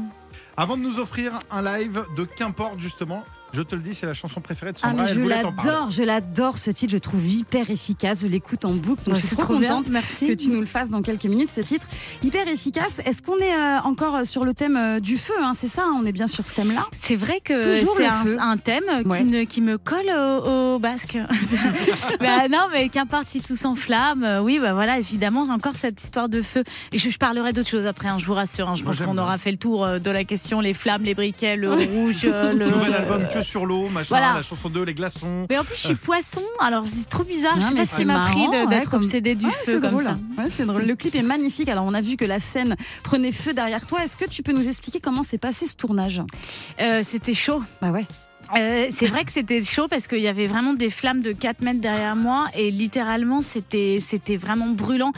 Avant 0.56 0.76
de 0.78 0.82
nous 0.82 0.98
offrir 1.00 1.32
un 1.50 1.60
live 1.60 2.04
de 2.16 2.24
Qu'importe, 2.24 2.80
justement, 2.80 3.24
je 3.56 3.62
te 3.62 3.74
le 3.74 3.80
dis, 3.82 3.94
c'est 3.94 4.06
la 4.06 4.14
chanson 4.14 4.40
préférée 4.40 4.72
de 4.72 4.78
Ah, 4.82 4.88
Sandra. 4.90 5.04
mais 5.04 5.10
Elle 5.10 5.22
je 5.22 5.28
l'adore, 5.28 5.90
je 5.90 6.02
l'adore 6.02 6.58
ce 6.58 6.70
titre, 6.70 6.90
je 6.90 6.96
le 6.96 7.00
trouve 7.00 7.26
hyper 7.26 7.70
efficace, 7.70 8.20
je 8.22 8.26
l'écoute 8.26 8.64
en 8.64 8.72
boucle, 8.72 9.02
donc 9.04 9.14
Ouais, 9.14 9.20
je 9.20 9.26
suis 9.26 9.36
trop 9.36 9.56
bien, 9.56 9.68
contente 9.68 9.88
merci. 9.90 10.26
que 10.28 10.32
tu 10.34 10.48
nous 10.48 10.60
le 10.60 10.66
fasses 10.66 10.88
dans 10.90 11.02
quelques 11.02 11.24
minutes 11.24 11.50
ce 11.50 11.60
titre. 11.62 11.86
Hyper 12.22 12.46
efficace, 12.48 13.00
est-ce 13.04 13.22
qu'on 13.22 13.38
est 13.38 13.54
euh, 13.54 13.80
encore 13.84 14.26
sur 14.26 14.44
le 14.44 14.52
thème 14.54 14.76
euh, 14.76 15.00
du 15.00 15.16
feu 15.18 15.34
hein, 15.42 15.52
C'est 15.58 15.68
ça, 15.68 15.82
hein, 15.86 15.96
on 16.00 16.04
est 16.06 16.12
bien 16.12 16.26
sur 16.26 16.44
ce 16.48 16.54
thème-là? 16.54 16.86
C'est 17.00 17.16
vrai 17.16 17.40
que 17.42 17.80
Toujours 17.80 17.94
c'est 17.96 18.02
le 18.02 18.08
un, 18.08 18.22
feu. 18.24 18.36
un 18.38 18.56
thème 18.58 18.84
Ouais. 19.06 19.18
qui, 19.18 19.24
ne- 19.24 19.44
qui 19.44 19.60
me 19.62 19.78
colle 19.78 20.10
au, 20.10 20.74
au 20.74 20.78
basque. 20.78 21.16
bah 22.20 22.48
non, 22.50 22.66
mais 22.72 22.88
qu'importe 22.88 23.26
si 23.26 23.40
tout 23.40 23.56
s'enflamme. 23.56 24.24
euh, 24.24 24.40
Oui, 24.40 24.58
bah 24.60 24.72
voilà, 24.74 24.98
évidemment, 24.98 25.42
encore 25.50 25.76
cette 25.76 26.02
histoire 26.02 26.28
de 26.28 26.42
feu. 26.42 26.64
Et 26.92 26.98
je, 26.98 27.10
je 27.10 27.18
parlerai 27.18 27.52
d'autres 27.52 27.68
choses 27.68 27.86
après, 27.86 28.08
hein, 28.08 28.16
je 28.18 28.26
vous 28.26 28.34
rassure. 28.34 28.68
hein, 28.68 28.76
je 28.76 28.84
Moi, 28.84 28.92
pense 28.92 29.06
qu'on 29.06 29.18
aura 29.18 29.38
fait 29.38 29.50
le 29.50 29.56
tour 29.56 29.84
euh, 29.84 29.98
de 29.98 30.10
la 30.10 30.24
question 30.24 30.60
les 30.60 30.74
flammes, 30.74 31.02
les 31.02 31.14
briquets, 31.14 31.56
le 31.56 31.72
rouge, 31.72 32.22
euh, 32.24 32.52
le. 32.52 32.66
Nouvel 32.68 32.94
album 32.94 33.22
Que 33.32 33.40
sur 33.46 33.64
l'eau, 33.66 33.88
machin, 33.88 34.08
Voilà. 34.10 34.34
la 34.34 34.42
chanson 34.42 34.68
2, 34.68 34.82
les 34.82 34.94
glaçons. 34.94 35.46
Mais 35.48 35.56
en 35.58 35.64
plus, 35.64 35.76
je 35.76 35.80
suis 35.86 35.94
poisson, 35.94 36.42
alors 36.60 36.84
c'est 36.86 37.08
trop 37.08 37.22
bizarre. 37.24 37.56
Non, 37.56 37.62
je 37.62 37.68
sais 37.68 37.74
pas 37.74 37.86
ce 37.86 37.90
qui 37.92 37.96
c'est 37.98 38.04
m'a 38.04 38.26
pris 38.26 38.46
ouais, 38.48 38.66
d'être 38.66 38.90
comme- 38.90 39.02
obsédée 39.02 39.34
du 39.34 39.46
Ouais, 39.46 39.52
feu 39.52 39.74
c'est 39.76 39.80
comme 39.80 39.90
drôle. 39.90 40.02
ça. 40.02 40.16
Ouais, 40.38 40.48
c'est 40.50 40.66
drôle. 40.66 40.82
Le 40.82 40.94
clip 40.96 41.14
est 41.14 41.22
magnifique. 41.22 41.68
Alors, 41.68 41.84
on 41.84 41.94
a 41.94 42.00
vu 42.00 42.16
que 42.16 42.24
la 42.24 42.40
scène 42.40 42.76
prenait 43.02 43.32
feu 43.32 43.54
derrière 43.54 43.86
toi. 43.86 44.02
Est-ce 44.04 44.16
que 44.16 44.24
tu 44.24 44.42
peux 44.42 44.52
nous 44.52 44.68
expliquer 44.68 45.00
comment 45.00 45.22
s'est 45.22 45.38
passé 45.38 45.66
ce 45.66 45.74
tournage? 45.74 46.20
Euh, 46.80 47.02
C'était 47.04 47.34
chaud. 47.34 47.62
Bah 47.80 47.90
ouais. 47.90 48.04
Euh, 48.56 48.86
c'est 48.90 49.06
vrai 49.06 49.24
que 49.24 49.32
c'était 49.32 49.62
chaud 49.62 49.88
parce 49.88 50.06
qu'il 50.06 50.20
y 50.20 50.28
avait 50.28 50.46
vraiment 50.46 50.72
des 50.74 50.90
flammes 50.90 51.20
de 51.20 51.32
4 51.32 51.62
mètres 51.62 51.80
derrière 51.80 52.14
moi 52.16 52.46
et 52.56 52.70
littéralement 52.70 53.40
c'était 53.40 53.98
c'était 54.00 54.36
vraiment 54.36 54.68
brûlant. 54.68 55.12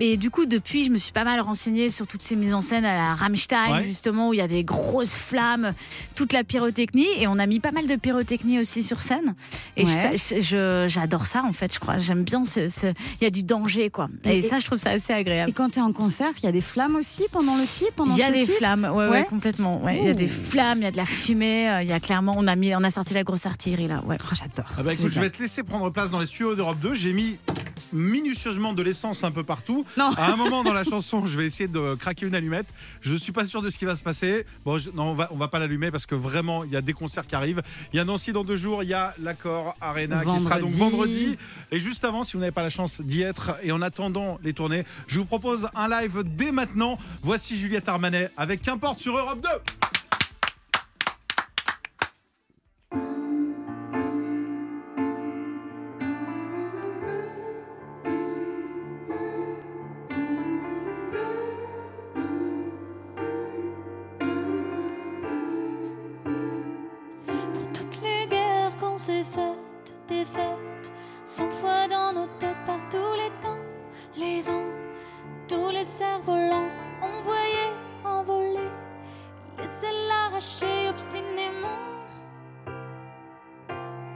Et 0.00 0.16
du 0.16 0.30
coup 0.30 0.44
depuis 0.46 0.84
je 0.84 0.90
me 0.90 0.98
suis 0.98 1.12
pas 1.12 1.24
mal 1.24 1.40
renseignée 1.40 1.88
sur 1.88 2.06
toutes 2.06 2.22
ces 2.22 2.36
mises 2.36 2.52
en 2.52 2.60
scène 2.60 2.84
à 2.84 2.94
la 2.94 3.14
Rammstein 3.14 3.72
Ouais. 3.72 3.82
justement 3.84 4.28
où 4.28 4.34
il 4.34 4.38
y 4.38 4.42
a 4.42 4.48
des 4.48 4.64
grosses 4.64 5.14
flammes, 5.16 5.72
toute 6.14 6.32
la 6.32 6.44
pyrotechnie 6.44 7.06
et 7.18 7.26
on 7.26 7.38
a 7.38 7.46
mis 7.46 7.60
pas 7.60 7.72
mal 7.72 7.86
de 7.86 7.96
pyrotechnie 7.96 8.58
aussi 8.58 8.82
sur 8.82 9.00
scène. 9.00 9.34
Et 9.76 9.84
Ouais. 9.84 10.18
j'adore 10.88 11.26
ça 11.26 11.42
en 11.44 11.52
fait 11.52 11.72
je 11.72 11.78
crois. 11.80 11.98
J'aime 11.98 12.22
bien 12.24 12.44
ce, 12.44 12.68
ce- 12.68 12.88
il 13.20 13.24
y 13.24 13.26
a 13.26 13.30
du 13.30 13.42
danger 13.44 13.90
quoi. 13.90 14.08
Et, 14.24 14.38
Et- 14.38 14.42
ça 14.42 14.58
je 14.58 14.66
trouve 14.66 14.78
ça 14.78 14.90
assez 14.90 15.12
agréable. 15.12 15.50
Et 15.50 15.52
quand 15.54 15.70
tu 15.70 15.78
es 15.78 15.82
en 15.82 15.92
concert, 15.92 16.30
il 16.38 16.44
y 16.44 16.48
a 16.48 16.52
des 16.52 16.60
flammes 16.60 16.96
aussi 16.96 17.22
pendant 17.32 17.56
le 17.56 17.64
titre 17.64 17.92
pendant 17.96 18.14
Il 18.14 18.18
y 18.18 18.22
a 18.22 18.30
des 18.30 18.42
titre? 18.42 18.58
flammes, 18.58 18.90
ouais, 18.94 19.08
ouais, 19.08 19.24
complètement. 19.28 19.82
Il 19.88 20.04
y 20.04 20.10
a 20.10 20.14
des 20.14 20.26
flammes, 20.26 20.78
il 20.78 20.84
y 20.84 20.86
a 20.86 20.90
de 20.90 20.96
la 20.96 21.04
fumée. 21.06 21.68
euh, 21.70 21.82
Il 21.82 21.88
y 21.88 21.92
a 21.92 22.00
clairement, 22.00 22.34
on 22.36 22.46
a 22.46 22.56
mis, 22.56 22.73
on 22.76 22.84
a 22.84 22.90
sorti 22.90 23.14
la 23.14 23.24
grosse 23.24 23.46
artillerie 23.46 23.88
là. 23.88 24.02
Ouais. 24.04 24.18
Oh, 24.20 24.34
J'adore. 24.34 24.70
Ah 24.78 24.82
bah 24.82 24.92
écoute, 24.94 25.08
je 25.10 25.20
vais 25.20 25.30
te 25.30 25.40
laisser 25.42 25.62
prendre 25.62 25.90
place 25.90 26.10
dans 26.10 26.18
les 26.20 26.26
studios 26.26 26.54
d'Europe 26.54 26.78
2. 26.80 26.94
J'ai 26.94 27.12
mis 27.12 27.38
minutieusement 27.92 28.72
de 28.72 28.82
l'essence 28.82 29.22
un 29.24 29.30
peu 29.30 29.44
partout. 29.44 29.84
Non. 29.96 30.12
À 30.16 30.32
un 30.32 30.36
moment 30.36 30.64
dans 30.64 30.72
la 30.72 30.84
chanson, 30.92 31.26
je 31.26 31.36
vais 31.36 31.46
essayer 31.46 31.68
de 31.68 31.94
craquer 31.94 32.26
une 32.26 32.34
allumette. 32.34 32.66
Je 33.02 33.14
suis 33.14 33.32
pas 33.32 33.44
sûr 33.44 33.62
de 33.62 33.70
ce 33.70 33.78
qui 33.78 33.84
va 33.84 33.94
se 33.96 34.02
passer. 34.02 34.46
Bon, 34.64 34.78
je- 34.78 34.90
non, 34.90 35.04
on 35.10 35.14
va, 35.14 35.28
on 35.30 35.36
va 35.36 35.48
pas 35.48 35.58
l'allumer 35.58 35.90
parce 35.90 36.06
que 36.06 36.14
vraiment, 36.14 36.64
il 36.64 36.70
y 36.72 36.76
a 36.76 36.80
des 36.82 36.92
concerts 36.92 37.26
qui 37.26 37.34
arrivent. 37.36 37.62
Il 37.92 37.96
y 37.96 38.00
a 38.00 38.04
Nancy 38.04 38.32
dans 38.32 38.42
deux 38.44 38.56
jours. 38.56 38.82
Il 38.82 38.88
y 38.88 38.94
a 38.94 39.14
l'accord 39.22 39.76
Arena 39.80 40.24
qui 40.24 40.40
sera 40.40 40.58
donc 40.58 40.70
Vendredi. 40.70 40.78
vendredi. 41.26 41.38
Et 41.70 41.78
juste 41.78 42.04
avant, 42.04 42.24
si 42.24 42.32
vous 42.34 42.40
n'avez 42.40 42.52
pas 42.52 42.62
la 42.62 42.70
chance 42.70 43.00
d'y 43.00 43.22
être 43.22 43.56
et 43.62 43.70
en 43.72 43.80
attendant 43.82 44.38
les 44.42 44.52
tournées, 44.52 44.84
je 45.06 45.18
vous 45.20 45.24
propose 45.26 45.68
un 45.74 45.88
live 45.88 46.22
dès 46.24 46.50
maintenant. 46.52 46.98
Voici 47.22 47.56
Juliette 47.56 47.88
Armanet 47.88 48.30
avec 48.36 48.62
Qu'importe 48.62 49.00
sur 49.00 49.16
Europe 49.16 49.40
2. 49.42 49.48
Faites, 70.06 70.18
défaites, 70.18 70.90
cent 71.24 71.50
fois 71.50 71.88
dans 71.88 72.12
nos 72.12 72.26
têtes 72.38 72.64
par 72.66 72.78
tous 72.90 73.14
les 73.16 73.30
temps, 73.40 73.62
les 74.16 74.42
vents, 74.42 74.72
tous 75.48 75.70
les 75.70 75.84
cerfs-volants, 75.84 76.68
on 77.02 77.22
voyait 77.24 77.72
envoler, 78.04 78.68
laisser 79.58 79.92
l'arracher 80.08 80.88
obstinément. 80.88 81.80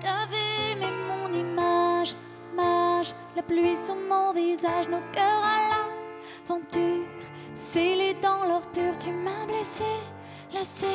T'avais 0.01 0.72
aimé 0.72 0.87
mon 1.09 1.33
image, 1.33 2.14
mage, 2.55 3.14
la 3.37 3.42
pluie 3.42 3.77
sur 3.77 3.96
mon 3.96 4.33
visage, 4.33 4.88
nos 4.88 5.03
cœurs 5.12 5.44
à 5.44 5.70
l'aventure, 6.48 7.07
scellés 7.55 8.14
dans 8.22 8.44
l'or 8.44 8.62
pur, 8.72 8.96
tu 8.98 9.11
m'as 9.11 9.46
blessé, 9.46 9.85
lassé. 10.53 10.87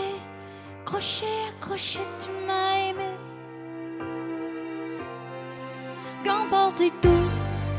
Crochet, 0.86 1.48
accroché, 1.48 2.02
tu 2.20 2.30
m'as 2.46 2.90
aimé. 2.90 3.13
Qu'importe 6.24 6.84
tout, 7.02 7.10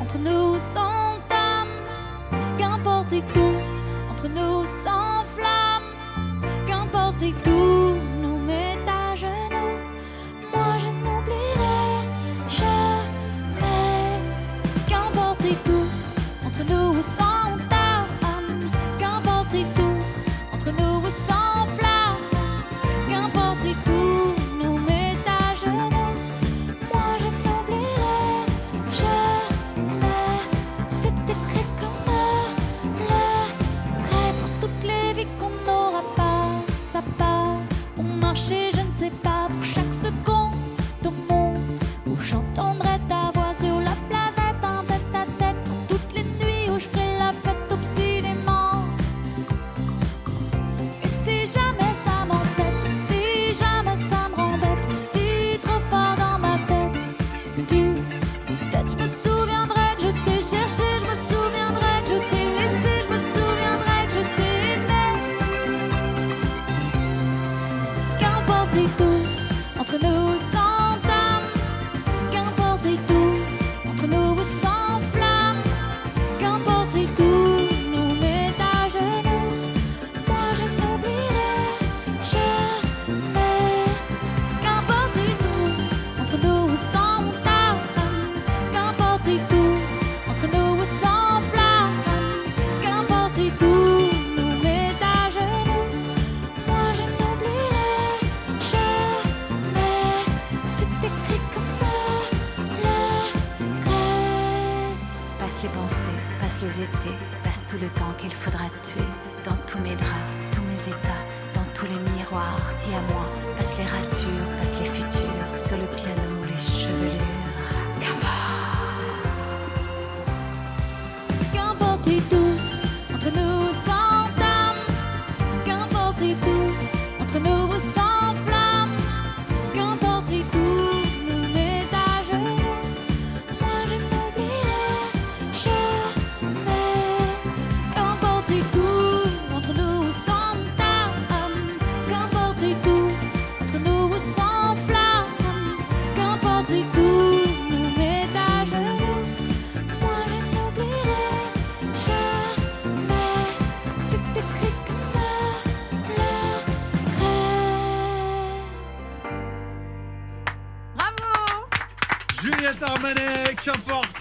entre 0.01 0.19
nous 0.19 0.59
sans 0.59 1.17
âme. 1.31 1.69
Qu'importe 2.59 3.15
tout, 3.33 3.57
entre 4.11 4.29
nous 4.29 4.67
sans 4.67 5.25
flamme. 5.35 5.89
Qu'importe 6.67 7.25
tout, 7.43 7.94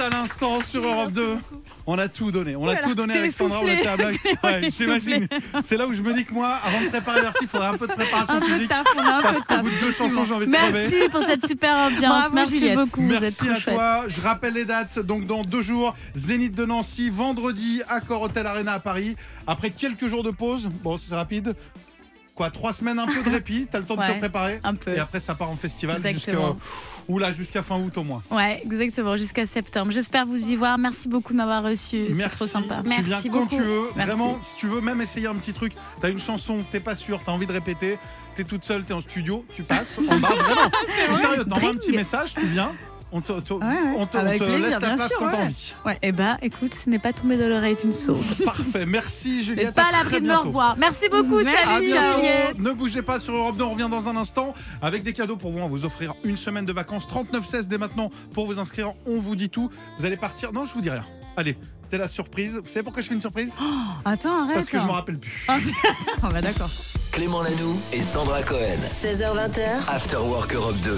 à 0.04 0.10
l'instant 0.10 0.62
sur 0.62 0.86
Europe 0.86 1.12
2. 1.14 1.38
On 1.86 1.98
a 1.98 2.08
tout 2.08 2.32
donné, 2.32 2.56
on 2.56 2.68
a 2.68 2.76
tout 2.76 2.96
donné 2.96 3.30
Sandra, 3.30 3.62
on. 3.62 3.66
Ouais, 3.66 3.84
Ouais, 4.44 4.70
j'imagine. 4.72 5.28
C'est 5.64 5.78
là 5.78 5.88
où 5.88 5.94
je 5.94 6.02
me 6.02 6.14
dis 6.14 6.26
que 6.26 6.34
moi, 6.34 6.48
avant 6.64 6.82
de 6.82 6.88
préparer 6.88 7.22
Bercy, 7.22 7.40
il 7.44 7.48
faudrait 7.48 7.68
un 7.68 7.78
peu 7.78 7.88
de 7.88 7.94
préparation 7.94 8.42
physique. 8.42 8.72
a 8.72 9.22
Parce 9.22 9.42
qu'au 9.42 9.58
bout 9.64 9.70
de 9.70 9.80
deux 9.80 9.92
chansons, 9.92 10.26
j'ai 10.26 10.34
envie 10.34 10.48
de 10.48 10.52
crever. 10.52 10.88
Merci 10.90 11.10
pour 11.10 11.22
cette 11.24 11.46
super 11.46 11.76
ambiance. 11.76 12.32
Merci 12.34 12.76
beaucoup. 12.76 13.02
Merci 13.02 13.50
à 13.50 13.60
toi. 13.60 14.04
Je 14.08 14.22
rappelle 14.22 14.54
les 14.54 14.66
dates. 14.66 15.00
Donc 15.00 15.26
dans 15.26 15.42
deux 15.42 15.62
jours, 15.62 15.94
Zénith 16.16 16.56
de 16.56 16.66
Nancy, 16.66 17.10
vendredi, 17.10 17.82
Accor 17.88 18.22
Hotel 18.22 18.48
Arena 18.48 18.74
à 18.74 18.80
Paris. 18.80 19.16
Après 19.48 19.70
quelques 19.70 20.08
jours 20.08 20.24
de 20.24 20.32
pause, 20.32 20.70
bon 20.84 20.98
c'est 20.98 21.16
rapide. 21.16 21.56
Quoi, 22.36 22.50
trois 22.50 22.74
semaines, 22.74 22.98
un 22.98 23.06
peu 23.06 23.22
de 23.22 23.30
répit. 23.30 23.68
T'as 23.72 23.78
le 23.78 23.86
temps 23.86 23.94
de 23.96 24.02
te 24.02 24.08
Ouais, 24.12 24.18
préparer. 24.18 24.60
un 24.64 24.74
peu. 24.74 24.92
Et 24.92 24.98
après 25.00 25.20
ça 25.20 25.36
part 25.36 25.52
en 25.52 25.56
festival 25.56 25.98
jusqu'à 25.98 26.10
Exactement. 26.10 26.58
oula 27.08 27.32
jusqu'à 27.32 27.62
fin 27.62 27.78
août 27.80 27.96
au 27.98 28.04
moins. 28.04 28.24
Ouais, 28.32 28.62
exactement, 28.66 29.16
jusqu'à 29.18 29.46
septembre. 29.46 29.92
J'espère 29.92 30.26
vous 30.26 30.50
y 30.50 30.56
voir. 30.56 30.80
Merci 30.80 31.08
beaucoup 31.08 31.34
de 31.34 31.38
m'avoir 31.38 31.64
reçu. 31.64 32.08
C'est 32.08 32.18
Merci. 32.18 32.36
trop 32.38 32.48
sympa. 32.48 32.82
Tu 32.84 32.90
Merci 32.90 33.04
viens 33.04 33.22
quand 33.32 33.40
beaucoup. 33.42 33.56
tu 33.56 33.62
veux. 33.62 33.90
Merci. 33.96 34.10
Vraiment, 34.16 34.40
si 34.42 34.56
tu 34.56 34.66
veux 34.66 34.82
même 34.82 35.00
essayer 35.02 35.28
un 35.28 35.36
petit 35.36 35.54
truc, 35.54 35.74
t'as 36.02 36.10
une 36.10 36.20
chanson, 36.20 36.64
t'es 36.72 36.80
pas 36.80 36.96
sûr, 36.96 37.22
t'as 37.24 37.32
envie 37.32 37.46
de 37.46 37.54
répéter, 37.54 38.00
t'es 38.34 38.44
toute 38.44 38.64
seule, 38.66 38.84
t'es 38.84 38.94
en 38.94 39.02
studio, 39.02 39.46
tu 39.56 39.62
passes. 39.62 40.00
On 40.00 40.16
va 40.16 40.28
vraiment. 40.36 40.72
Je 41.08 41.14
suis 41.14 41.22
sérieux, 41.22 41.46
t'envoies 41.46 41.70
un 41.70 41.76
petit 41.76 41.92
message, 41.92 42.34
tu 42.34 42.48
viens. 42.48 42.74
On 43.16 43.22
te, 43.22 43.32
te- 43.40 43.54
Ouais, 43.54 43.60
ouais. 43.64 43.78
on 43.98 44.08
te- 44.08 44.18
Avec 44.18 44.42
on 44.42 44.46
te 44.46 44.50
plaisir, 44.50 44.70
laisse 44.70 44.80
la 44.80 44.80
bien 44.88 44.96
place 44.96 45.10
sûr, 45.10 45.20
quand 45.20 45.30
t'as 45.30 45.38
ouais. 45.38 45.44
envie. 45.44 45.74
Eh 46.02 46.12
bah, 46.12 46.38
écoute, 46.42 46.74
ce 46.74 46.90
n'est 46.90 46.98
pas 46.98 47.14
tombé 47.14 47.38
de 47.38 47.46
l'oreille 47.46 47.76
d'une 47.76 47.94
sourde. 47.94 48.24
Parfait. 48.44 48.86
Merci 48.88 49.36
Mais 49.38 49.44
Juliette. 49.44 49.76
pas 49.76 49.86
à 49.90 49.92
l'abri 49.92 50.20
de 50.20 50.26
me 50.28 50.36
revoir. 50.36 50.76
Merci 50.78 51.10
beaucoup. 51.10 51.36
Merci, 51.44 51.62
À 51.64 51.74
Salut. 51.76 51.86
bientôt. 51.86 52.18
Juliette. 52.18 52.60
Ne 52.60 52.72
bougez 52.72 53.02
pas 53.04 53.20
sur 53.20 53.36
Europe 53.36 53.56
2, 53.58 53.64
on 53.64 53.72
revient 53.74 53.88
dans 53.92 54.08
un 54.10 54.18
instant 54.18 54.54
avec 54.82 55.04
des 55.04 55.14
cadeaux 55.14 55.38
pour 55.38 55.52
vous. 55.52 55.60
On 55.60 55.64
va 55.64 55.68
vous 55.68 55.86
offrir 55.86 56.16
une 56.24 56.38
semaine 56.38 56.66
de 56.66 56.74
vacances 56.74 57.08
39-16 57.08 57.68
dès 57.68 57.78
maintenant 57.78 58.10
pour 58.34 58.48
vous 58.48 58.58
inscrire. 58.58 58.94
On 59.06 59.20
vous 59.20 59.36
dit 59.36 59.50
tout. 59.50 59.70
Vous 60.00 60.06
allez 60.08 60.18
partir. 60.18 60.52
Non, 60.52 60.66
je 60.66 60.74
vous 60.74 60.82
dis 60.82 60.90
rien. 60.90 61.06
Allez, 61.38 61.56
c'est 61.92 61.98
la 62.00 62.08
surprise. 62.08 62.60
Vous 62.64 62.68
savez 62.70 62.82
pourquoi 62.84 63.02
je 63.04 63.08
fais 63.10 63.14
une 63.16 63.22
surprise? 63.22 63.56
Attends, 64.06 64.44
arrête. 64.44 64.56
Parce 64.56 64.68
que 64.70 64.80
je 64.80 64.86
me 64.86 64.92
rappelle 64.92 65.20
plus. 65.20 65.46
Ah, 65.48 65.58
bah 66.32 66.42
d'accord. 66.42 66.70
Clément 67.12 67.44
Lanoux 67.44 67.80
et 67.92 68.02
Sandra 68.02 68.42
Cohen. 68.42 68.78
16h20h, 69.04 69.88
After 69.88 70.18
Work 70.18 70.56
Europe 70.56 70.78
2. 70.84 70.98